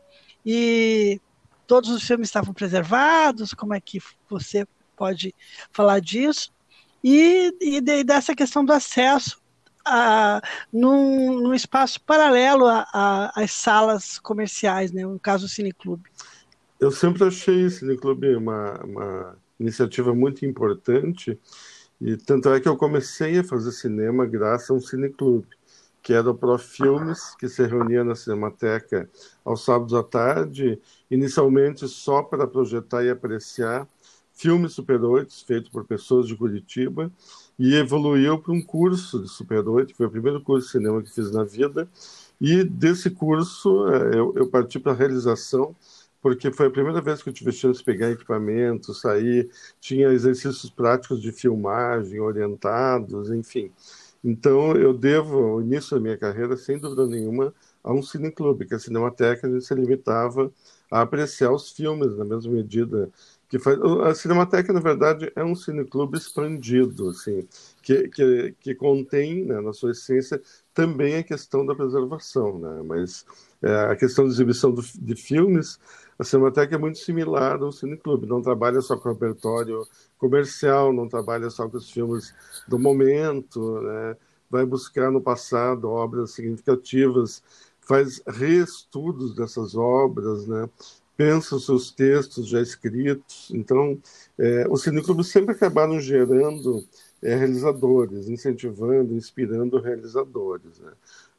e 0.46 1.20
todos 1.66 1.90
os 1.90 2.04
filmes 2.04 2.28
estavam 2.28 2.54
preservados. 2.54 3.52
Como 3.52 3.74
é 3.74 3.80
que 3.80 3.98
você 4.30 4.64
pode 4.96 5.34
falar 5.72 6.00
disso? 6.00 6.52
E, 7.02 7.52
e 7.60 7.80
dessa 8.04 8.32
questão 8.32 8.64
do 8.64 8.72
acesso 8.72 9.42
a, 9.84 10.40
num, 10.72 11.40
num 11.40 11.54
espaço 11.54 12.00
paralelo 12.02 12.66
às 13.34 13.50
salas 13.50 14.16
comerciais, 14.20 14.92
né? 14.92 15.04
no 15.04 15.18
caso 15.18 15.46
o 15.46 15.48
cineclube. 15.48 16.08
Eu 16.78 16.92
sempre 16.92 17.24
achei 17.24 17.64
o 17.64 17.70
cineclube 17.70 18.36
uma, 18.36 18.80
uma 18.84 19.41
iniciativa 19.62 20.14
muito 20.14 20.44
importante, 20.44 21.38
e 22.00 22.16
tanto 22.16 22.48
é 22.50 22.60
que 22.60 22.68
eu 22.68 22.76
comecei 22.76 23.38
a 23.38 23.44
fazer 23.44 23.72
cinema 23.72 24.26
graças 24.26 24.70
a 24.70 24.74
um 24.74 24.80
cineclube, 24.80 25.48
que 26.02 26.12
era 26.12 26.28
o 26.28 26.34
Profilmes, 26.34 27.34
que 27.36 27.48
se 27.48 27.64
reunia 27.64 28.02
na 28.02 28.16
Cinemateca 28.16 29.08
aos 29.44 29.64
sábados 29.64 29.94
à 29.94 30.02
tarde, 30.02 30.80
inicialmente 31.08 31.86
só 31.86 32.22
para 32.22 32.46
projetar 32.46 33.04
e 33.04 33.10
apreciar 33.10 33.86
filmes 34.34 34.72
Super 34.72 35.00
8 35.00 35.32
feitos 35.46 35.70
por 35.70 35.84
pessoas 35.84 36.26
de 36.26 36.34
Curitiba, 36.34 37.12
e 37.56 37.76
evoluiu 37.76 38.38
para 38.38 38.52
um 38.52 38.60
curso 38.60 39.20
de 39.20 39.28
Super 39.28 39.68
8, 39.68 39.94
foi 39.94 40.06
o 40.06 40.10
primeiro 40.10 40.40
curso 40.40 40.66
de 40.66 40.72
cinema 40.72 41.00
que 41.02 41.14
fiz 41.14 41.30
na 41.30 41.44
vida, 41.44 41.88
e 42.40 42.64
desse 42.64 43.08
curso 43.10 43.86
eh, 43.88 44.18
eu, 44.18 44.32
eu 44.34 44.48
parti 44.48 44.80
para 44.80 44.90
a 44.90 44.96
realização 44.96 45.76
porque 46.22 46.52
foi 46.52 46.68
a 46.68 46.70
primeira 46.70 47.00
vez 47.00 47.22
que 47.22 47.28
eu 47.28 47.32
tive 47.32 47.52
chance 47.52 47.80
de 47.80 47.84
pegar 47.84 48.10
equipamento, 48.10 48.94
sair, 48.94 49.50
tinha 49.80 50.08
exercícios 50.08 50.70
práticos 50.70 51.20
de 51.20 51.32
filmagem 51.32 52.20
orientados, 52.20 53.30
enfim. 53.30 53.72
Então, 54.24 54.76
eu 54.76 54.94
devo 54.94 55.56
o 55.56 55.60
início 55.62 55.96
da 55.96 56.00
minha 56.00 56.16
carreira, 56.16 56.56
sem 56.56 56.78
dúvida 56.78 57.06
nenhuma, 57.06 57.52
a 57.82 57.92
um 57.92 58.02
cineclube, 58.02 58.66
que 58.66 58.74
a 58.74 58.78
Cinemateca 58.78 59.60
se 59.60 59.74
limitava 59.74 60.52
a 60.90 61.00
apreciar 61.02 61.52
os 61.52 61.70
filmes 61.72 62.16
na 62.16 62.24
mesma 62.24 62.52
medida 62.52 63.10
que 63.48 63.58
faz. 63.58 63.78
A 64.06 64.14
Cinemateca, 64.14 64.72
na 64.72 64.80
verdade, 64.80 65.32
é 65.34 65.44
um 65.44 65.54
cineclube 65.56 66.16
expandido, 66.16 67.10
assim, 67.10 67.46
que, 67.82 68.08
que, 68.08 68.54
que 68.60 68.74
contém, 68.76 69.44
né, 69.44 69.60
na 69.60 69.72
sua 69.72 69.90
essência, 69.90 70.40
também 70.74 71.16
a 71.16 71.22
questão 71.22 71.64
da 71.64 71.74
preservação, 71.74 72.58
né? 72.58 72.82
Mas 72.84 73.24
é, 73.62 73.74
a 73.90 73.96
questão 73.96 74.24
de 74.24 74.32
exibição 74.32 74.72
do, 74.72 74.82
de 74.82 75.14
filmes 75.14 75.78
a 76.22 76.24
Cinemateca 76.24 76.76
é 76.76 76.78
muito 76.78 76.98
similar 76.98 77.60
ao 77.60 77.72
Cineclube, 77.72 78.26
não 78.26 78.40
trabalha 78.40 78.80
só 78.80 78.96
com 78.96 79.08
repertório 79.08 79.84
comercial, 80.18 80.92
não 80.92 81.08
trabalha 81.08 81.50
só 81.50 81.68
com 81.68 81.76
os 81.76 81.90
filmes 81.90 82.32
do 82.68 82.78
momento, 82.78 83.80
né? 83.80 84.16
vai 84.48 84.64
buscar 84.64 85.10
no 85.10 85.20
passado 85.20 85.88
obras 85.88 86.30
significativas, 86.30 87.42
faz 87.80 88.22
reestudos 88.24 89.34
dessas 89.34 89.74
obras, 89.74 90.46
né? 90.46 90.68
pensa 91.16 91.56
os 91.56 91.66
seus 91.66 91.90
textos 91.90 92.46
já 92.46 92.60
escritos. 92.60 93.50
Então, 93.52 93.98
é, 94.38 94.66
os 94.70 94.82
cineclubes 94.82 95.26
sempre 95.26 95.54
acabaram 95.54 96.00
gerando 96.00 96.84
é, 97.22 97.34
realizadores, 97.34 98.28
incentivando, 98.28 99.14
inspirando 99.14 99.80
realizadores. 99.80 100.78
Né? 100.78 100.92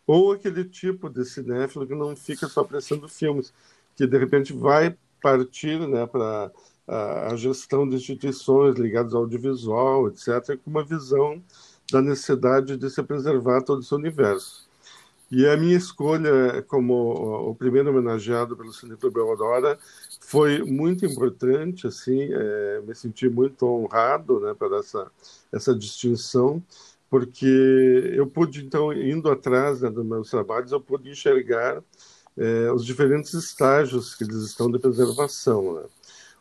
Ou 0.07 0.31
aquele 0.31 0.63
tipo 0.65 1.09
de 1.09 1.25
cinéfilo 1.25 1.85
que 1.85 1.95
não 1.95 2.15
fica 2.15 2.47
só 2.47 2.61
apreciando 2.61 3.07
filmes, 3.07 3.53
que 3.95 4.07
de 4.07 4.17
repente 4.17 4.53
vai 4.53 4.95
partir 5.21 5.79
né, 5.87 6.05
para 6.05 6.51
a, 6.87 7.35
gestão 7.35 7.87
de 7.87 7.95
instituições 7.95 8.77
ligadas 8.77 9.13
ao 9.13 9.21
audiovisual, 9.21 10.07
etc., 10.09 10.57
com 10.63 10.69
uma 10.69 10.83
visão 10.83 11.41
da 11.91 12.01
necessidade 12.01 12.77
de 12.77 12.89
se 12.89 13.01
preservar 13.03 13.61
todo 13.61 13.81
esse 13.81 13.93
universo. 13.93 14.67
E 15.31 15.47
a 15.47 15.57
minha 15.57 15.77
escolha 15.77 16.61
como 16.67 17.49
o 17.49 17.55
primeiro 17.55 17.89
homenageado 17.89 18.55
pelo 18.55 18.71
Cineclube 18.71 19.19
Aurora 19.19 19.79
foi 20.33 20.63
muito 20.63 21.05
importante, 21.05 21.85
assim, 21.85 22.27
é, 22.33 22.81
me 22.81 22.95
senti 22.95 23.29
muito 23.29 23.67
honrado 23.67 24.39
né, 24.39 24.55
por 24.55 24.73
essa, 24.73 25.11
essa 25.51 25.75
distinção, 25.75 26.59
porque 27.07 27.45
eu 28.15 28.25
pude, 28.25 28.65
então, 28.65 28.91
indo 28.91 29.29
atrás 29.29 29.81
né, 29.81 29.91
dos 29.91 30.03
meus 30.03 30.31
trabalhos, 30.31 30.71
eu 30.71 30.81
pude 30.81 31.07
enxergar 31.07 31.83
é, 32.35 32.71
os 32.71 32.83
diferentes 32.83 33.31
estágios 33.35 34.15
que 34.15 34.23
eles 34.23 34.37
estão 34.37 34.71
de 34.71 34.79
preservação. 34.79 35.75
Né? 35.75 35.83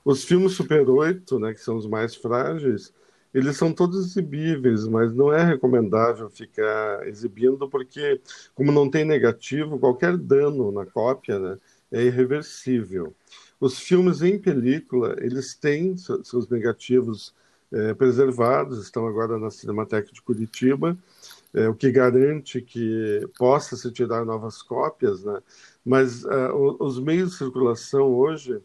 Os 0.02 0.24
filmes 0.24 0.52
Super 0.52 0.88
8, 0.88 1.38
né, 1.38 1.52
que 1.52 1.60
são 1.60 1.76
os 1.76 1.86
mais 1.86 2.14
frágeis, 2.14 2.94
eles 3.34 3.58
são 3.58 3.74
todos 3.74 4.06
exibíveis, 4.06 4.88
mas 4.88 5.12
não 5.12 5.30
é 5.30 5.44
recomendável 5.44 6.30
ficar 6.30 7.06
exibindo 7.06 7.68
porque, 7.68 8.22
como 8.54 8.72
não 8.72 8.88
tem 8.88 9.04
negativo, 9.04 9.78
qualquer 9.78 10.16
dano 10.16 10.72
na 10.72 10.86
cópia 10.86 11.38
né, 11.38 11.58
é 11.92 12.04
irreversível. 12.04 13.14
Os 13.62 13.78
filmes 13.78 14.22
em 14.22 14.40
película, 14.40 15.14
eles 15.20 15.54
têm 15.54 15.96
seus 15.96 16.48
negativos 16.48 17.32
é, 17.70 17.94
preservados, 17.94 18.82
estão 18.82 19.06
agora 19.06 19.38
na 19.38 19.52
Cinemateca 19.52 20.10
de 20.12 20.20
Curitiba, 20.20 20.98
é, 21.54 21.68
o 21.68 21.74
que 21.74 21.88
garante 21.92 22.60
que 22.60 23.20
possa 23.38 23.76
se 23.76 23.92
tirar 23.92 24.24
novas 24.24 24.60
cópias, 24.62 25.22
né? 25.22 25.40
mas 25.84 26.24
uh, 26.24 26.76
os 26.80 26.98
meios 26.98 27.30
de 27.30 27.38
circulação 27.38 28.12
hoje 28.12 28.60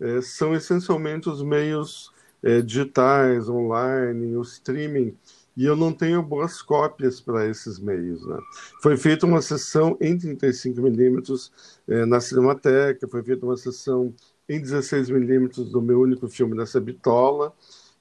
uh, 0.00 0.22
são 0.22 0.54
essencialmente 0.54 1.28
os 1.28 1.42
meios 1.42 2.10
uh, 2.42 2.62
digitais, 2.62 3.50
online, 3.50 4.34
o 4.34 4.40
streaming, 4.40 5.14
e 5.54 5.66
eu 5.66 5.76
não 5.76 5.92
tenho 5.92 6.22
boas 6.22 6.62
cópias 6.62 7.20
para 7.20 7.46
esses 7.46 7.78
meios. 7.78 8.26
Né? 8.26 8.38
Foi 8.80 8.96
feita 8.96 9.26
uma 9.26 9.42
sessão 9.42 9.94
em 10.00 10.16
35mm 10.16 11.50
na 12.06 12.18
Cinemateca, 12.18 13.06
foi 13.06 13.22
feita 13.22 13.44
uma 13.44 13.56
sessão 13.58 14.14
em 14.48 14.60
16mm 14.60 15.70
do 15.70 15.82
meu 15.82 16.00
único 16.00 16.28
filme 16.28 16.56
nessa 16.56 16.80
bitola, 16.80 17.52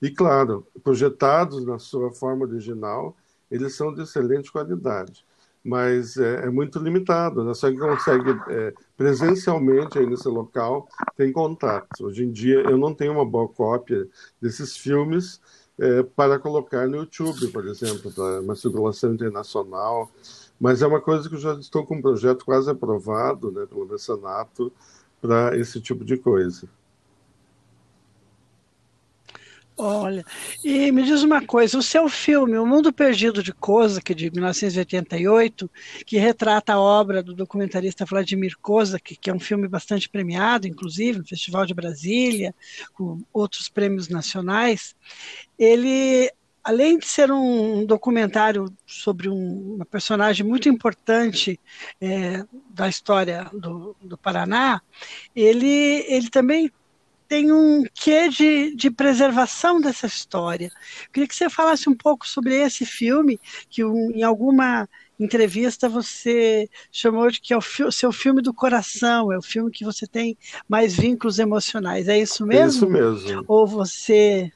e 0.02 0.10
claro, 0.12 0.66
projetados 0.84 1.66
na 1.66 1.80
sua 1.80 2.12
forma 2.12 2.46
original, 2.46 3.18
eles 3.50 3.76
são 3.76 3.94
de 3.94 4.04
excelente 4.04 4.52
qualidade 4.52 5.26
mas 5.68 6.16
é, 6.16 6.46
é 6.46 6.50
muito 6.50 6.80
limitado, 6.80 7.44
né? 7.44 7.54
Só 7.54 7.70
que 7.70 7.78
consegue 7.78 8.32
é, 8.48 8.74
presencialmente 8.96 10.00
aí 10.00 10.06
nesse 10.06 10.30
local 10.30 10.88
tem 11.18 11.30
contato. 11.34 12.06
Hoje 12.06 12.24
em 12.24 12.32
dia 12.32 12.62
eu 12.62 12.78
não 12.78 12.94
tenho 12.94 13.12
uma 13.12 13.26
boa 13.26 13.50
cópia 13.50 14.08
desses 14.42 14.78
filmes 14.78 15.42
é, 15.78 16.04
para 16.04 16.40
colocar 16.40 16.88
no 16.88 16.96
YouTube, 16.96 17.50
por 17.50 17.68
exemplo, 17.68 18.10
para 18.14 18.40
uma 18.40 18.56
circulação 18.56 19.14
internacional. 19.14 20.10
Mas 20.58 20.82
é 20.82 20.88
uma 20.88 21.02
coisa 21.02 21.28
que 21.28 21.36
eu 21.36 21.40
já 21.40 21.54
estou 21.56 21.86
com 21.86 21.98
um 21.98 22.02
projeto 22.02 22.46
quase 22.46 22.70
aprovado, 22.72 23.52
né, 23.52 23.66
pelo 23.66 23.86
mecenato, 23.86 24.72
para 25.22 25.58
esse 25.58 25.80
tipo 25.82 26.04
de 26.06 26.18
coisa. 26.18 26.68
Olha, 29.80 30.26
e 30.66 30.92
me 30.92 31.04
diz 31.04 31.22
uma 31.22 31.46
coisa, 31.46 31.78
o 31.78 31.84
seu 31.84 32.10
filme, 32.10 32.58
O 32.58 32.66
Mundo 32.66 32.92
Perdido 32.92 33.44
de 33.44 33.54
Kozak, 33.54 34.16
de 34.16 34.32
1988, 34.32 35.70
que 36.04 36.18
retrata 36.18 36.74
a 36.74 36.80
obra 36.80 37.22
do 37.22 37.36
documentarista 37.36 38.04
Vladimir 38.04 38.58
Kozak, 38.60 39.16
que 39.16 39.30
é 39.30 39.34
um 39.34 39.40
filme 39.40 39.68
bastante 39.68 40.10
premiado, 40.10 40.68
inclusive, 40.68 41.20
no 41.20 41.28
Festival 41.28 41.64
de 41.68 41.76
Brasília, 41.76 42.56
com 42.92 43.22
outros 43.32 43.70
prêmios 43.70 44.10
nacionais, 44.10 44.96
ele, 45.60 46.32
além 46.68 47.00
de 47.00 47.08
ser 47.08 47.32
um 47.32 47.86
documentário 47.86 48.66
sobre 48.86 49.30
um, 49.30 49.76
uma 49.76 49.86
personagem 49.86 50.46
muito 50.46 50.68
importante 50.68 51.58
é, 52.02 52.44
da 52.70 52.90
história 52.90 53.50
do, 53.54 53.96
do 54.02 54.18
Paraná, 54.18 54.82
ele, 55.34 56.04
ele 56.10 56.30
também 56.30 56.70
tem 57.26 57.54
um 57.54 57.86
quê 57.94 58.28
de, 58.28 58.76
de 58.76 58.92
preservação 58.92 59.80
dessa 59.80 60.08
história. 60.08 60.66
Eu 60.66 61.12
queria 61.14 61.28
que 61.30 61.36
você 61.38 61.50
falasse 61.50 61.90
um 61.90 61.96
pouco 61.96 62.28
sobre 62.28 62.56
esse 62.56 62.86
filme, 62.86 63.40
que 63.70 63.86
um, 63.86 64.12
em 64.12 64.24
alguma 64.24 64.90
entrevista 65.18 65.88
você 65.88 66.70
chamou 66.92 67.32
de 67.32 67.40
que 67.40 67.54
é 67.54 67.58
o 67.58 67.62
fi 67.62 67.90
seu 67.94 68.12
filme 68.12 68.42
do 68.42 68.54
coração, 68.54 69.32
é 69.32 69.38
o 69.38 69.42
filme 69.42 69.72
que 69.72 69.86
você 69.86 70.06
tem 70.06 70.38
mais 70.68 70.98
vínculos 70.98 71.40
emocionais. 71.40 72.10
É 72.10 72.20
isso 72.20 72.46
mesmo? 72.46 72.66
É 72.66 72.68
isso 72.68 72.90
mesmo. 72.90 73.46
Ou 73.48 73.66
você. 73.66 74.52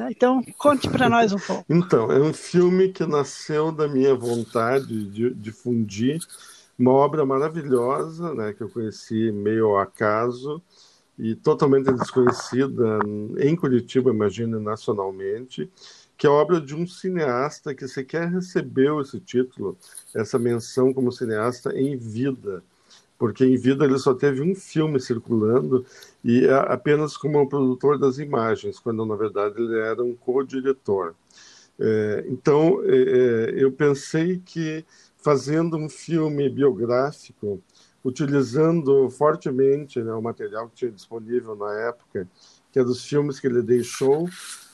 Tá, 0.00 0.10
então, 0.10 0.42
conte 0.56 0.88
para 0.88 1.10
nós 1.10 1.30
um 1.30 1.38
pouco. 1.38 1.62
Então, 1.68 2.10
é 2.10 2.18
um 2.18 2.32
filme 2.32 2.88
que 2.88 3.04
nasceu 3.04 3.70
da 3.70 3.86
minha 3.86 4.14
vontade 4.14 5.04
de 5.10 5.34
difundir 5.34 6.20
uma 6.78 6.92
obra 6.92 7.26
maravilhosa, 7.26 8.32
né, 8.34 8.54
que 8.54 8.62
eu 8.62 8.70
conheci 8.70 9.30
meio 9.30 9.66
ao 9.66 9.78
acaso, 9.78 10.62
e 11.18 11.34
totalmente 11.34 11.92
desconhecida 11.92 12.98
em 13.38 13.54
Curitiba, 13.54 14.10
imagino, 14.10 14.58
nacionalmente, 14.58 15.70
que 16.16 16.26
é 16.26 16.30
a 16.30 16.32
obra 16.32 16.62
de 16.62 16.74
um 16.74 16.86
cineasta 16.86 17.74
que 17.74 17.86
sequer 17.86 18.30
recebeu 18.30 19.02
esse 19.02 19.20
título, 19.20 19.76
essa 20.14 20.38
menção 20.38 20.94
como 20.94 21.12
cineasta 21.12 21.78
em 21.78 21.94
vida, 21.98 22.64
porque 23.20 23.44
em 23.44 23.54
vida 23.54 23.84
ele 23.84 23.98
só 23.98 24.14
teve 24.14 24.40
um 24.40 24.54
filme 24.54 24.98
circulando 24.98 25.84
e 26.24 26.48
apenas 26.48 27.18
como 27.18 27.46
produtor 27.46 27.98
das 27.98 28.18
imagens, 28.18 28.80
quando 28.80 29.04
na 29.04 29.14
verdade 29.14 29.60
ele 29.60 29.78
era 29.78 30.02
um 30.02 30.16
co-diretor. 30.16 31.14
É, 31.78 32.24
então, 32.28 32.80
é, 32.82 32.96
é, 32.96 33.62
eu 33.62 33.70
pensei 33.72 34.40
que 34.42 34.86
fazendo 35.18 35.76
um 35.76 35.86
filme 35.86 36.48
biográfico, 36.48 37.62
utilizando 38.02 39.10
fortemente 39.10 40.00
né, 40.00 40.14
o 40.14 40.22
material 40.22 40.70
que 40.70 40.76
tinha 40.76 40.90
disponível 40.90 41.54
na 41.54 41.74
época, 41.88 42.26
que 42.72 42.78
é 42.78 42.84
dos 42.84 43.04
filmes 43.04 43.38
que 43.38 43.46
ele 43.46 43.60
deixou, 43.60 44.26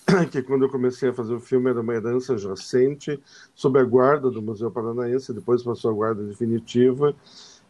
que 0.31 0.41
quando 0.41 0.67
eu 0.67 0.71
comecei 0.71 1.09
a 1.09 1.13
fazer 1.13 1.35
o 1.35 1.41
filme 1.41 1.69
era 1.69 1.81
uma 1.81 1.95
herança 1.95 2.37
recente, 2.37 3.21
sob 3.57 3.77
a 3.81 3.83
guarda 3.83 4.31
do 4.31 4.41
Museu 4.41 4.71
Paranaense, 4.71 5.33
depois 5.33 5.65
passou 5.65 5.91
a 5.91 5.95
guarda 5.95 6.23
definitiva. 6.23 7.13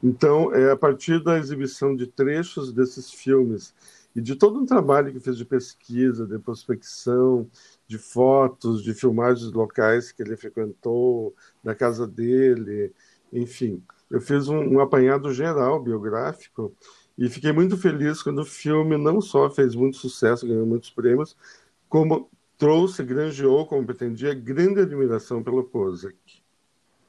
Então, 0.03 0.55
é 0.55 0.71
a 0.71 0.77
partir 0.77 1.23
da 1.23 1.39
exibição 1.39 1.97
de 1.97 2.07
trechos 2.07 2.73
desses 2.73 3.11
filmes 3.11 3.75
e 4.15 4.21
de 4.21 4.35
todo 4.35 4.61
um 4.61 4.67
trabalho 4.67 5.13
que 5.13 5.21
fez 5.21 5.37
de 5.37 5.45
pesquisa, 5.45 6.27
de 6.27 6.39
prospecção, 6.39 7.47
de 7.87 7.99
fotos, 7.99 8.83
de 8.83 8.95
filmagens 8.95 9.53
locais 9.53 10.11
que 10.11 10.23
ele 10.23 10.37
frequentou, 10.37 11.35
da 11.63 11.75
casa 11.75 12.07
dele, 12.07 12.93
enfim. 13.33 13.83
Eu 14.11 14.21
fiz 14.21 14.49
um, 14.49 14.59
um 14.59 14.81
apanhado 14.81 15.33
geral 15.33 15.83
biográfico 15.83 16.73
e 17.19 17.29
fiquei 17.29 17.53
muito 17.53 17.77
feliz 17.77 18.23
quando 18.23 18.41
o 18.41 18.45
filme 18.45 18.97
não 18.97 19.21
só 19.21 19.51
fez 19.51 19.75
muito 19.75 19.97
sucesso, 19.97 20.47
ganhou 20.47 20.67
muitos 20.67 20.91
prêmios, 20.91 21.37
como 21.89 22.31
trouxe, 22.57 23.03
granjeou, 23.03 23.67
como 23.67 23.85
pretendia, 23.85 24.35
grande 24.35 24.81
admiração 24.81 25.43
pelo 25.43 25.65
Kozak. 25.65 26.17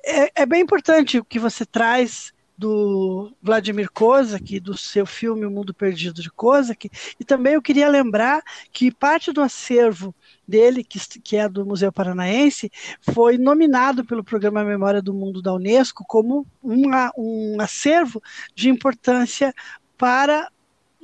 É, 0.04 0.42
é 0.42 0.46
bem 0.46 0.62
importante 0.62 1.20
o 1.20 1.26
que 1.26 1.40
você 1.40 1.66
traz 1.66 2.34
do 2.58 3.32
Vladimir 3.42 3.92
Kozak, 3.92 4.60
do 4.60 4.76
seu 4.76 5.06
filme 5.06 5.46
O 5.46 5.52
Mundo 5.52 5.74
Perdido 5.74 6.22
de 6.22 6.32
Kozak, 6.32 6.90
e 7.20 7.24
também 7.24 7.54
eu 7.54 7.62
queria 7.62 7.88
lembrar 7.88 8.42
que 8.72 8.92
parte 8.92 9.32
do 9.32 9.42
acervo 9.42 10.16
dele, 10.48 10.84
que, 10.84 11.00
que 11.22 11.38
é 11.38 11.48
do 11.48 11.66
Museu 11.66 11.92
Paranaense, 11.92 12.72
foi 13.02 13.38
nominado 13.38 14.04
pelo 14.04 14.24
Programa 14.24 14.64
Memória 14.64 15.02
do 15.02 15.14
Mundo 15.14 15.42
da 15.42 15.54
Unesco 15.54 16.04
como 16.08 16.48
uma, 16.64 17.12
um 17.16 17.58
acervo 17.60 18.22
de 18.56 18.70
importância 18.70 19.54
para 19.98 20.50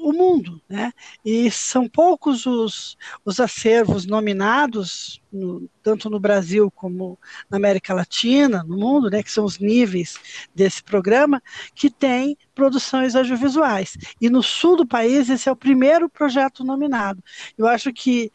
o 0.03 0.12
mundo, 0.12 0.62
né? 0.67 0.91
E 1.24 1.50
são 1.50 1.88
poucos 1.88 2.45
os, 2.45 2.98
os 3.24 3.39
acervos 3.39 4.05
nominados, 4.05 5.22
no, 5.31 5.69
tanto 5.81 6.10
no 6.10 6.19
Brasil 6.19 6.69
como 6.69 7.17
na 7.50 7.55
América 7.55 7.93
Latina, 7.93 8.63
no 8.63 8.77
mundo, 8.77 9.10
né? 9.10 9.24
Que 9.24 9.31
são 9.31 9.45
os 9.45 9.60
níveis 9.60 10.19
desse 10.53 10.83
programa, 10.83 11.41
que 11.74 11.89
tem 11.89 12.38
produções 12.53 13.15
audiovisuais. 13.15 13.98
E 14.19 14.29
no 14.29 14.43
sul 14.43 14.75
do 14.75 14.86
país, 14.86 15.29
esse 15.29 15.48
é 15.48 15.51
o 15.51 15.55
primeiro 15.55 16.10
projeto 16.10 16.65
nominado. 16.65 17.24
Eu 17.57 17.65
acho 17.65 17.93
que 17.93 18.29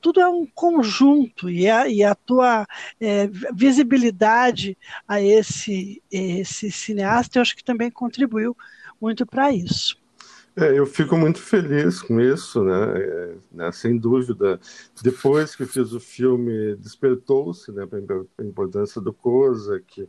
tudo 0.00 0.20
é 0.20 0.28
um 0.28 0.44
conjunto 0.44 1.48
e 1.48 1.70
a, 1.70 1.88
e 1.88 2.02
a 2.02 2.14
tua 2.14 2.66
é, 3.00 3.28
visibilidade 3.54 4.76
a 5.06 5.20
esse, 5.20 6.02
esse 6.10 6.70
cineasta, 6.70 7.38
eu 7.38 7.42
acho 7.42 7.56
que 7.56 7.64
também 7.64 7.90
contribuiu 7.90 8.56
muito 9.00 9.24
para 9.24 9.52
isso. 9.52 9.96
É, 10.58 10.78
eu 10.78 10.86
fico 10.86 11.18
muito 11.18 11.38
feliz 11.38 12.00
com 12.00 12.18
isso, 12.18 12.64
né? 12.64 12.98
É, 12.98 13.36
né? 13.52 13.72
Sem 13.72 13.98
dúvida. 13.98 14.58
Depois 15.02 15.54
que 15.54 15.66
fiz 15.66 15.92
o 15.92 16.00
filme, 16.00 16.74
despertou-se 16.76 17.70
né, 17.72 17.86
a 18.38 18.42
importância 18.42 18.98
do 18.98 19.12
COSAC, 19.12 20.08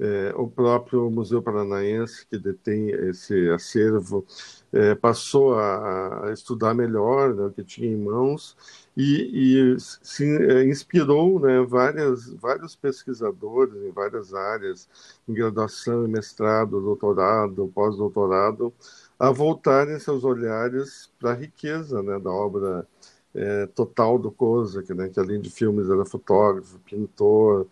é, 0.00 0.32
o 0.36 0.48
próprio 0.48 1.08
Museu 1.10 1.40
Paranaense, 1.40 2.26
que 2.26 2.36
detém 2.36 2.90
esse 2.90 3.48
acervo, 3.50 4.26
é, 4.72 4.94
passou 4.96 5.54
a, 5.54 6.26
a, 6.26 6.32
estudar 6.32 6.74
melhor 6.74 7.32
né, 7.32 7.44
o 7.44 7.52
que 7.52 7.62
tinha 7.62 7.88
em 7.88 7.96
mãos 7.96 8.56
e, 8.96 9.74
e 9.74 9.80
se 9.80 10.24
é, 10.24 10.64
inspirou 10.64 11.38
né, 11.38 11.62
várias, 11.62 12.28
vários 12.34 12.74
pesquisadores 12.74 13.76
em 13.76 13.92
várias 13.92 14.34
áreas, 14.34 14.88
em 15.28 15.34
graduação, 15.34 16.08
mestrado, 16.08 16.80
doutorado, 16.80 17.70
pós-doutorado, 17.72 18.74
a 19.28 19.30
voltarem 19.30 19.98
seus 19.98 20.24
olhares 20.24 21.10
para 21.18 21.30
a 21.30 21.34
riqueza 21.34 22.02
né, 22.02 22.18
da 22.18 22.30
obra 22.30 22.86
é, 23.34 23.66
total 23.66 24.18
do 24.18 24.30
Kozak, 24.30 24.92
né, 24.94 25.08
que 25.08 25.18
além 25.18 25.40
de 25.40 25.50
filmes 25.50 25.88
era 25.88 26.04
fotógrafo, 26.04 26.78
pintor, 26.80 27.66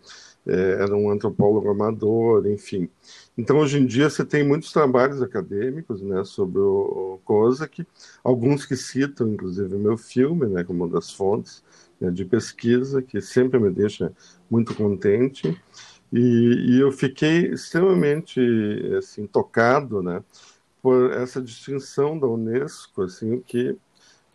é, 0.45 0.73
era 0.81 0.95
um 0.95 1.09
antropólogo 1.09 1.69
amador, 1.69 2.45
enfim. 2.47 2.89
Então, 3.37 3.57
hoje 3.59 3.79
em 3.79 3.85
dia, 3.85 4.09
você 4.09 4.25
tem 4.25 4.45
muitos 4.45 4.73
trabalhos 4.73 5.21
acadêmicos 5.21 6.01
né, 6.01 6.23
sobre 6.25 6.59
o, 6.59 7.15
o 7.15 7.21
Kozak, 7.23 7.85
alguns 8.23 8.65
que 8.65 8.75
citam, 8.75 9.29
inclusive, 9.31 9.75
o 9.75 9.79
meu 9.79 9.97
filme, 9.97 10.47
né, 10.47 10.63
como 10.63 10.83
uma 10.83 10.91
das 10.91 11.13
fontes 11.13 11.63
né, 12.01 12.11
de 12.11 12.25
pesquisa, 12.25 13.01
que 13.01 13.21
sempre 13.21 13.59
me 13.59 13.69
deixa 13.69 14.11
muito 14.49 14.75
contente. 14.75 15.57
E, 16.11 16.75
e 16.75 16.79
eu 16.79 16.91
fiquei 16.91 17.47
extremamente 17.53 18.39
assim, 18.97 19.25
tocado 19.25 20.03
né, 20.03 20.21
por 20.83 21.13
essa 21.13 21.41
distinção 21.41 22.19
da 22.19 22.27
Unesco, 22.27 23.03
assim, 23.03 23.39
que 23.39 23.77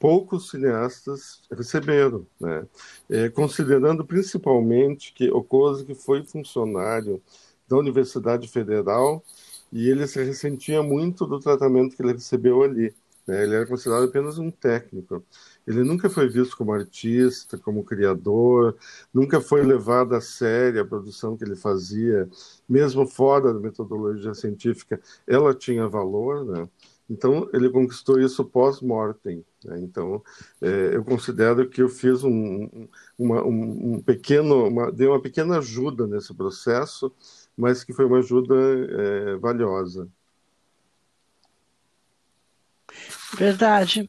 poucos 0.00 0.50
cineastas 0.50 1.42
receberam, 1.52 2.26
né? 2.40 2.66
É, 3.10 3.28
considerando 3.28 4.04
principalmente 4.04 5.12
que 5.12 5.30
o 5.30 5.44
que 5.84 5.94
foi 5.94 6.24
funcionário 6.24 7.22
da 7.68 7.76
Universidade 7.76 8.48
Federal 8.48 9.22
e 9.70 9.90
ele 9.90 10.06
se 10.06 10.22
ressentia 10.24 10.82
muito 10.82 11.26
do 11.26 11.38
tratamento 11.38 11.94
que 11.94 12.02
ele 12.02 12.14
recebeu 12.14 12.62
ali. 12.62 12.94
Né? 13.26 13.42
Ele 13.42 13.54
era 13.56 13.66
considerado 13.66 14.04
apenas 14.04 14.38
um 14.38 14.50
técnico. 14.50 15.22
Ele 15.68 15.84
nunca 15.84 16.08
foi 16.08 16.26
visto 16.26 16.56
como 16.56 16.72
artista, 16.72 17.58
como 17.58 17.84
criador, 17.84 18.74
nunca 19.12 19.38
foi 19.38 19.62
levado 19.62 20.14
a 20.14 20.20
sério 20.20 20.80
a 20.80 20.84
produção 20.84 21.36
que 21.36 21.44
ele 21.44 21.54
fazia, 21.54 22.26
mesmo 22.66 23.06
fora 23.06 23.52
da 23.52 23.60
metodologia 23.60 24.32
científica, 24.32 24.98
ela 25.26 25.54
tinha 25.54 25.86
valor, 25.86 26.42
né? 26.42 26.66
Então, 27.10 27.50
ele 27.52 27.68
conquistou 27.68 28.18
isso 28.18 28.44
pós-mortem. 28.46 29.44
Né? 29.62 29.78
Então, 29.80 30.22
é, 30.60 30.94
eu 30.94 31.04
considero 31.04 31.68
que 31.68 31.82
eu 31.82 31.88
fiz 31.90 32.24
um, 32.24 32.88
uma, 33.18 33.42
um, 33.44 33.94
um 33.94 34.00
pequeno, 34.00 34.68
uma, 34.68 34.90
dei 34.90 35.06
uma 35.06 35.20
pequena 35.20 35.58
ajuda 35.58 36.06
nesse 36.06 36.32
processo, 36.32 37.12
mas 37.56 37.84
que 37.84 37.92
foi 37.92 38.06
uma 38.06 38.18
ajuda 38.18 38.54
é, 38.54 39.36
valiosa. 39.36 40.08
Verdade. 43.36 44.08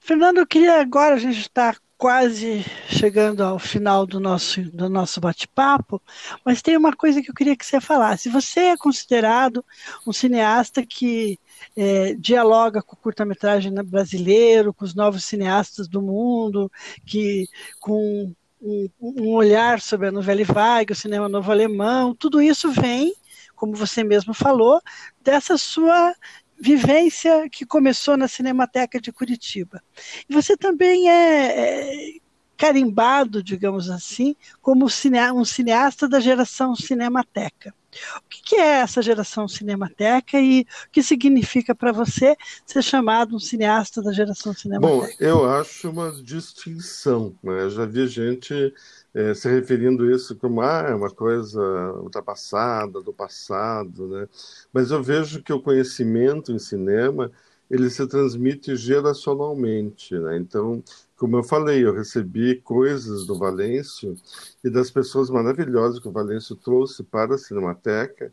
Fernando, 0.00 0.38
eu 0.38 0.46
queria 0.46 0.80
agora, 0.80 1.14
a 1.14 1.18
gente 1.18 1.40
está 1.40 1.76
quase 1.96 2.64
chegando 2.88 3.42
ao 3.42 3.58
final 3.58 4.06
do 4.06 4.18
nosso, 4.18 4.62
do 4.72 4.88
nosso 4.88 5.20
bate-papo, 5.20 6.02
mas 6.44 6.62
tem 6.62 6.76
uma 6.76 6.96
coisa 6.96 7.20
que 7.22 7.30
eu 7.30 7.34
queria 7.34 7.54
que 7.54 7.64
você 7.64 7.78
falasse. 7.78 8.30
Você 8.30 8.60
é 8.60 8.76
considerado 8.76 9.62
um 10.06 10.12
cineasta 10.12 10.84
que 10.84 11.38
é, 11.76 12.14
dialoga 12.14 12.82
com 12.82 12.94
o 12.94 12.98
curta-metragem 12.98 13.72
brasileiro, 13.84 14.72
com 14.72 14.84
os 14.84 14.94
novos 14.94 15.26
cineastas 15.26 15.86
do 15.86 16.00
mundo, 16.00 16.72
que 17.06 17.46
com 17.78 18.34
um, 18.62 18.88
um 19.00 19.34
olhar 19.34 19.80
sobre 19.80 20.08
a 20.08 20.12
novela 20.12 20.42
vague, 20.44 20.92
o 20.94 20.96
cinema 20.96 21.28
novo 21.28 21.52
alemão, 21.52 22.14
tudo 22.14 22.40
isso 22.40 22.70
vem, 22.72 23.14
como 23.54 23.74
você 23.74 24.02
mesmo 24.02 24.32
falou, 24.32 24.80
dessa 25.22 25.58
sua 25.58 26.14
vivência 26.60 27.48
que 27.50 27.64
começou 27.64 28.16
na 28.16 28.28
Cinemateca 28.28 29.00
de 29.00 29.10
Curitiba. 29.10 29.82
E 30.28 30.34
você 30.34 30.56
também 30.56 31.08
é, 31.08 32.16
é 32.16 32.20
carimbado, 32.60 33.42
digamos 33.42 33.88
assim, 33.88 34.36
como 34.60 34.84
um 34.84 35.44
cineasta 35.44 36.06
da 36.06 36.20
geração 36.20 36.76
Cinemateca. 36.76 37.74
O 38.18 38.28
que 38.28 38.54
é 38.56 38.80
essa 38.80 39.00
geração 39.00 39.48
Cinemateca 39.48 40.38
e 40.38 40.60
o 40.60 40.90
que 40.92 41.02
significa 41.02 41.74
para 41.74 41.90
você 41.90 42.36
ser 42.66 42.82
chamado 42.82 43.34
um 43.34 43.40
cineasta 43.40 44.02
da 44.02 44.12
geração 44.12 44.52
Cinemateca? 44.52 44.94
Bom, 44.94 45.08
eu 45.18 45.50
acho 45.50 45.88
uma 45.88 46.12
distinção. 46.22 47.34
Né? 47.42 47.62
Eu 47.62 47.70
já 47.70 47.86
vi 47.86 48.06
gente 48.06 48.74
é, 49.14 49.34
se 49.34 49.48
referindo 49.48 50.04
a 50.04 50.14
isso 50.14 50.36
como 50.36 50.60
ah, 50.60 50.86
é 50.88 50.94
uma 50.94 51.10
coisa 51.10 51.60
ultrapassada, 51.94 53.00
do 53.00 53.12
passado, 53.12 54.08
né? 54.08 54.28
Mas 54.72 54.90
eu 54.90 55.02
vejo 55.02 55.42
que 55.42 55.52
o 55.52 55.60
conhecimento 55.60 56.52
em 56.52 56.58
cinema 56.58 57.30
ele 57.70 57.88
se 57.88 58.06
transmite 58.06 58.74
geracionalmente, 58.76 60.18
né? 60.18 60.36
Então, 60.36 60.82
como 61.16 61.36
eu 61.36 61.42
falei, 61.42 61.84
eu 61.84 61.94
recebi 61.94 62.56
coisas 62.56 63.26
do 63.26 63.38
Valêncio 63.38 64.16
e 64.64 64.70
das 64.70 64.90
pessoas 64.90 65.30
maravilhosas 65.30 66.00
que 66.00 66.08
o 66.08 66.12
Valêncio 66.12 66.56
trouxe 66.56 67.02
para 67.04 67.34
a 67.34 67.38
Cinemateca, 67.38 68.32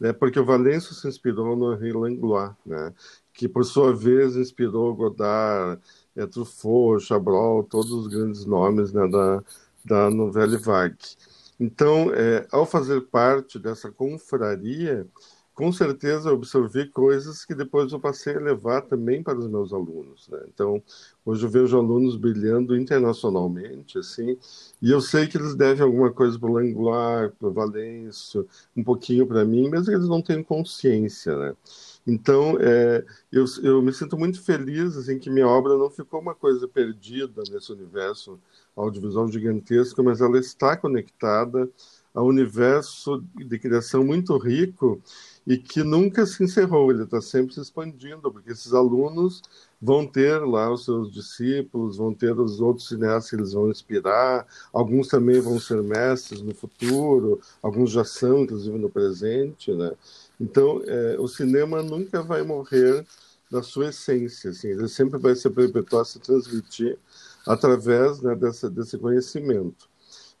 né? 0.00 0.12
Porque 0.12 0.38
o 0.38 0.44
Valêncio 0.44 0.94
se 0.94 1.08
inspirou 1.08 1.56
no 1.56 1.74
Henri 1.74 1.92
Langlois, 1.92 2.52
né? 2.64 2.94
Que 3.32 3.48
por 3.48 3.64
sua 3.64 3.94
vez 3.94 4.36
inspirou 4.36 4.94
Godard, 4.94 5.80
é, 6.16 6.26
Truffaut, 6.26 7.04
Chabrol, 7.04 7.64
todos 7.64 7.92
os 7.92 8.06
grandes 8.08 8.44
nomes 8.44 8.92
né, 8.92 9.06
da 9.08 9.42
da 9.88 10.10
Novelle 10.10 10.56
Vague. 10.56 11.16
Então, 11.58 12.12
é, 12.14 12.46
ao 12.52 12.64
fazer 12.64 13.00
parte 13.02 13.58
dessa 13.58 13.90
confraria, 13.90 15.06
com 15.58 15.72
certeza 15.72 16.30
absorvi 16.30 16.86
coisas 16.86 17.44
que 17.44 17.52
depois 17.52 17.90
eu 17.90 17.98
passei 17.98 18.36
a 18.36 18.40
levar 18.40 18.82
também 18.82 19.24
para 19.24 19.36
os 19.36 19.48
meus 19.48 19.72
alunos. 19.72 20.28
Né? 20.28 20.38
Então, 20.54 20.80
hoje 21.26 21.44
eu 21.44 21.50
vejo 21.50 21.76
alunos 21.76 22.14
brilhando 22.14 22.76
internacionalmente, 22.76 23.98
assim, 23.98 24.38
e 24.80 24.88
eu 24.88 25.00
sei 25.00 25.26
que 25.26 25.36
eles 25.36 25.56
devem 25.56 25.82
alguma 25.82 26.12
coisa 26.12 26.38
para 26.38 26.48
o 26.48 26.52
Langlois, 26.52 27.32
para 27.36 27.48
o 27.48 27.52
Valêncio, 27.52 28.46
um 28.76 28.84
pouquinho 28.84 29.26
para 29.26 29.44
mim, 29.44 29.68
mesmo 29.68 29.86
que 29.86 29.94
eles 29.96 30.08
não 30.08 30.22
tenham 30.22 30.44
consciência, 30.44 31.36
né? 31.36 31.56
Então, 32.06 32.56
é, 32.60 33.04
eu, 33.32 33.44
eu 33.62 33.82
me 33.82 33.92
sinto 33.92 34.16
muito 34.16 34.40
feliz 34.40 34.96
assim 34.96 35.18
que 35.18 35.28
minha 35.28 35.48
obra 35.48 35.76
não 35.76 35.90
ficou 35.90 36.20
uma 36.20 36.34
coisa 36.36 36.68
perdida 36.68 37.42
nesse 37.50 37.72
universo 37.72 38.38
audiovisual 38.82 39.30
gigantesco, 39.30 40.02
mas 40.02 40.20
ela 40.20 40.38
está 40.38 40.76
conectada 40.76 41.68
a 42.14 42.22
um 42.22 42.26
universo 42.26 43.22
de 43.34 43.58
criação 43.58 44.04
muito 44.04 44.36
rico 44.38 45.00
e 45.46 45.56
que 45.56 45.82
nunca 45.82 46.26
se 46.26 46.44
encerrou, 46.44 46.90
ele 46.90 47.04
está 47.04 47.22
sempre 47.22 47.54
se 47.54 47.60
expandindo, 47.60 48.30
porque 48.30 48.50
esses 48.50 48.74
alunos 48.74 49.40
vão 49.80 50.06
ter 50.06 50.38
lá 50.44 50.70
os 50.70 50.84
seus 50.84 51.10
discípulos, 51.10 51.96
vão 51.96 52.12
ter 52.12 52.38
os 52.38 52.60
outros 52.60 52.88
cineastas 52.88 53.30
que 53.30 53.36
eles 53.36 53.52
vão 53.52 53.70
inspirar, 53.70 54.46
alguns 54.72 55.08
também 55.08 55.40
vão 55.40 55.58
ser 55.58 55.82
mestres 55.82 56.42
no 56.42 56.54
futuro, 56.54 57.40
alguns 57.62 57.90
já 57.90 58.04
são, 58.04 58.42
inclusive 58.42 58.76
no 58.76 58.90
presente, 58.90 59.72
né? 59.72 59.92
Então, 60.38 60.82
é, 60.86 61.16
o 61.18 61.26
cinema 61.26 61.82
nunca 61.82 62.22
vai 62.22 62.42
morrer 62.42 63.06
da 63.50 63.62
sua 63.62 63.88
essência, 63.88 64.50
assim, 64.50 64.68
ele 64.68 64.88
sempre 64.88 65.18
vai 65.18 65.34
se 65.34 65.48
perpetuar, 65.48 66.04
se 66.04 66.18
transmitir 66.18 66.98
através 67.48 68.20
né, 68.20 68.34
dessa, 68.34 68.70
desse 68.70 68.98
conhecimento. 68.98 69.88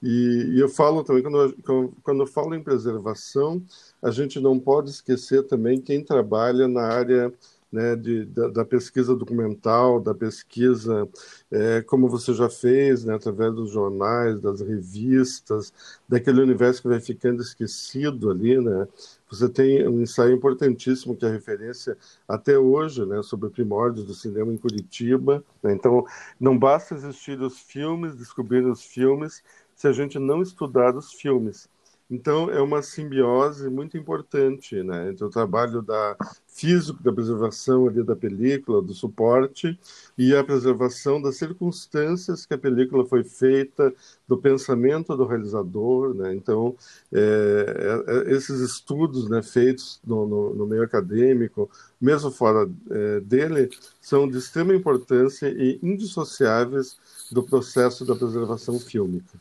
E, 0.02 0.52
e, 0.54 0.60
eu 0.60 0.68
falo 0.68 1.02
também, 1.02 1.22
quando, 1.22 1.92
quando 2.02 2.22
eu 2.22 2.26
falo 2.26 2.54
em 2.54 2.62
preservação, 2.62 3.60
a 4.00 4.10
gente 4.10 4.38
não 4.38 4.58
pode 4.58 4.90
esquecer 4.90 5.44
também 5.46 5.80
quem 5.80 6.04
trabalha 6.04 6.68
na 6.68 6.82
área 6.82 7.32
né, 7.70 7.94
de, 7.94 8.24
da, 8.24 8.48
da, 8.48 8.64
pesquisa 8.64 9.14
documental, 9.14 10.00
da 10.00 10.14
pesquisa, 10.14 11.08
é, 11.50 11.82
como 11.82 12.08
você 12.08 12.32
já 12.32 12.48
fez, 12.48 13.04
né, 13.04 13.14
através 13.14 13.54
dos 13.54 13.70
jornais, 13.70 14.40
das 14.40 14.60
revistas, 14.60 15.72
daquele 16.08 16.40
universo 16.40 16.82
que 16.82 16.88
vai 16.88 17.00
ficando 17.00 17.42
esquecido 17.42 18.30
ali, 18.30 18.58
né? 18.58 18.88
Você 19.30 19.48
tem 19.48 19.86
um 19.86 20.00
ensaio 20.00 20.34
importantíssimo 20.34 21.14
que 21.14 21.26
é 21.26 21.30
referência 21.30 21.98
até 22.26 22.58
hoje, 22.58 23.04
né, 23.04 23.22
sobre 23.22 23.50
primórdios 23.50 24.06
do 24.06 24.14
cinema 24.14 24.52
em 24.52 24.56
Curitiba. 24.56 25.44
Né? 25.62 25.74
Então, 25.74 26.06
não 26.40 26.58
basta 26.58 26.94
existir 26.94 27.38
os 27.40 27.58
filmes, 27.58 28.16
descobrir 28.16 28.64
os 28.64 28.82
filmes, 28.82 29.42
se 29.74 29.86
a 29.86 29.92
gente 29.92 30.18
não 30.18 30.40
estudar 30.40 30.96
os 30.96 31.12
filmes. 31.12 31.68
Então, 32.10 32.50
é 32.50 32.60
uma 32.60 32.80
simbiose 32.80 33.68
muito 33.68 33.98
importante 33.98 34.82
né, 34.82 35.10
entre 35.10 35.24
o 35.24 35.28
trabalho 35.28 35.82
da 35.82 36.16
físico, 36.46 37.02
da 37.02 37.12
preservação 37.12 37.86
ali 37.86 38.02
da 38.02 38.16
película, 38.16 38.80
do 38.80 38.94
suporte, 38.94 39.78
e 40.16 40.34
a 40.34 40.42
preservação 40.42 41.20
das 41.20 41.36
circunstâncias 41.36 42.46
que 42.46 42.54
a 42.54 42.58
película 42.58 43.04
foi 43.04 43.22
feita, 43.22 43.94
do 44.26 44.38
pensamento 44.38 45.14
do 45.16 45.26
realizador. 45.26 46.14
Né? 46.14 46.34
Então, 46.34 46.74
é, 47.12 48.04
é, 48.08 48.30
é 48.30 48.34
esses 48.34 48.60
estudos 48.60 49.28
né, 49.28 49.42
feitos 49.42 50.00
no, 50.04 50.26
no, 50.26 50.54
no, 50.54 50.66
meio 50.66 50.82
acadêmico, 50.82 51.70
mesmo 52.00 52.30
fora 52.30 52.68
é, 52.90 53.20
dele, 53.20 53.68
são 54.00 54.26
de 54.26 54.38
extrema 54.38 54.74
importância 54.74 55.46
e 55.48 55.78
indissociáveis 55.82 56.98
do 57.30 57.42
processo 57.42 58.04
da 58.04 58.16
preservação 58.16 58.80
fílmica. 58.80 59.38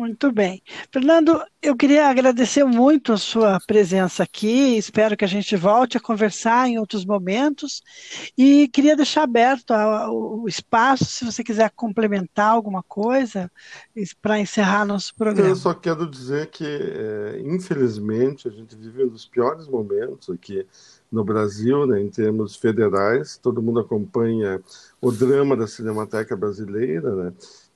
Muito 0.00 0.32
bem. 0.32 0.62
Fernando, 0.90 1.42
eu 1.60 1.76
queria 1.76 2.08
agradecer 2.08 2.64
muito 2.64 3.12
a 3.12 3.18
sua 3.18 3.58
presença 3.66 4.22
aqui. 4.22 4.78
Espero 4.78 5.14
que 5.14 5.26
a 5.26 5.28
gente 5.28 5.54
volte 5.56 5.98
a 5.98 6.00
conversar 6.00 6.66
em 6.66 6.78
outros 6.78 7.04
momentos. 7.04 7.82
E 8.36 8.66
queria 8.68 8.96
deixar 8.96 9.24
aberto 9.24 9.74
o 10.08 10.48
espaço, 10.48 11.04
se 11.04 11.22
você 11.22 11.44
quiser 11.44 11.70
complementar 11.76 12.50
alguma 12.50 12.82
coisa, 12.82 13.52
para 14.22 14.40
encerrar 14.40 14.86
nosso 14.86 15.14
programa. 15.14 15.50
Eu 15.50 15.56
só 15.56 15.74
quero 15.74 16.10
dizer 16.10 16.46
que, 16.46 16.64
é, 16.64 17.42
infelizmente, 17.44 18.48
a 18.48 18.50
gente 18.50 18.74
vive 18.74 19.04
um 19.04 19.08
dos 19.08 19.26
piores 19.26 19.68
momentos 19.68 20.30
aqui 20.30 20.66
no 21.12 21.22
Brasil, 21.22 21.86
né, 21.86 22.00
em 22.00 22.08
termos 22.08 22.56
federais. 22.56 23.36
Todo 23.36 23.60
mundo 23.60 23.80
acompanha 23.80 24.62
o 24.98 25.12
drama 25.12 25.54
da 25.54 25.66
Cinemateca 25.66 26.34
Brasileira, 26.34 27.14
né? 27.14 27.32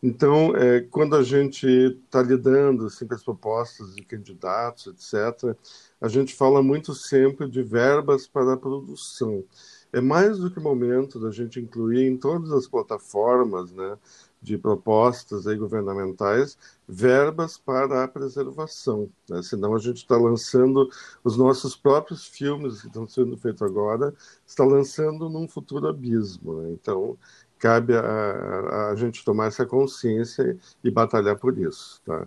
Então, 0.07 0.55
é, 0.55 0.83
quando 0.83 1.17
a 1.17 1.23
gente 1.23 1.67
está 1.67 2.21
lidando 2.21 2.85
assim, 2.85 3.07
com 3.07 3.15
as 3.15 3.23
propostas 3.25 3.95
de 3.95 4.03
candidatos, 4.03 4.87
etc., 4.89 5.57
a 5.99 6.09
gente 6.09 6.35
fala 6.35 6.63
muito 6.63 6.93
sempre 6.93 7.49
de 7.49 7.63
verbas 7.63 8.27
para 8.27 8.53
a 8.53 8.57
produção. 8.59 9.43
É 9.91 10.03
mais 10.03 10.39
do 10.39 10.51
que 10.51 10.61
momento 10.61 11.19
da 11.19 11.31
gente 11.31 11.59
incluir 11.59 12.07
em 12.07 12.19
todas 12.19 12.53
as 12.53 12.69
plataformas 12.69 13.73
né, 13.73 13.97
de 14.43 14.59
propostas 14.59 15.47
aí 15.47 15.57
governamentais 15.57 16.59
verbas 16.87 17.57
para 17.57 18.05
a 18.05 18.09
preservação. 18.09 19.09
Né? 19.27 19.43
Senão 19.43 19.75
a 19.75 19.79
gente 19.79 19.97
está 19.97 20.19
lançando 20.19 20.87
os 21.25 21.39
nossos 21.39 21.75
próprios 21.77 22.27
filmes 22.27 22.83
que 22.83 22.89
estão 22.89 23.09
sendo 23.09 23.39
feitos 23.39 23.63
agora, 23.63 24.13
está 24.47 24.67
lançando 24.67 25.31
num 25.31 25.49
futuro 25.49 25.89
abismo. 25.89 26.61
Né? 26.61 26.73
Então, 26.73 27.17
cabe 27.65 27.97
a, 27.97 28.91
a, 28.91 28.95
gente 28.95 29.25
tomar 29.25 29.47
essa 29.47 29.65
consciência 29.65 30.59
e 30.85 30.91
batalhar 30.91 31.39
por 31.39 31.59
isso, 31.59 31.99
tá? 32.05 32.27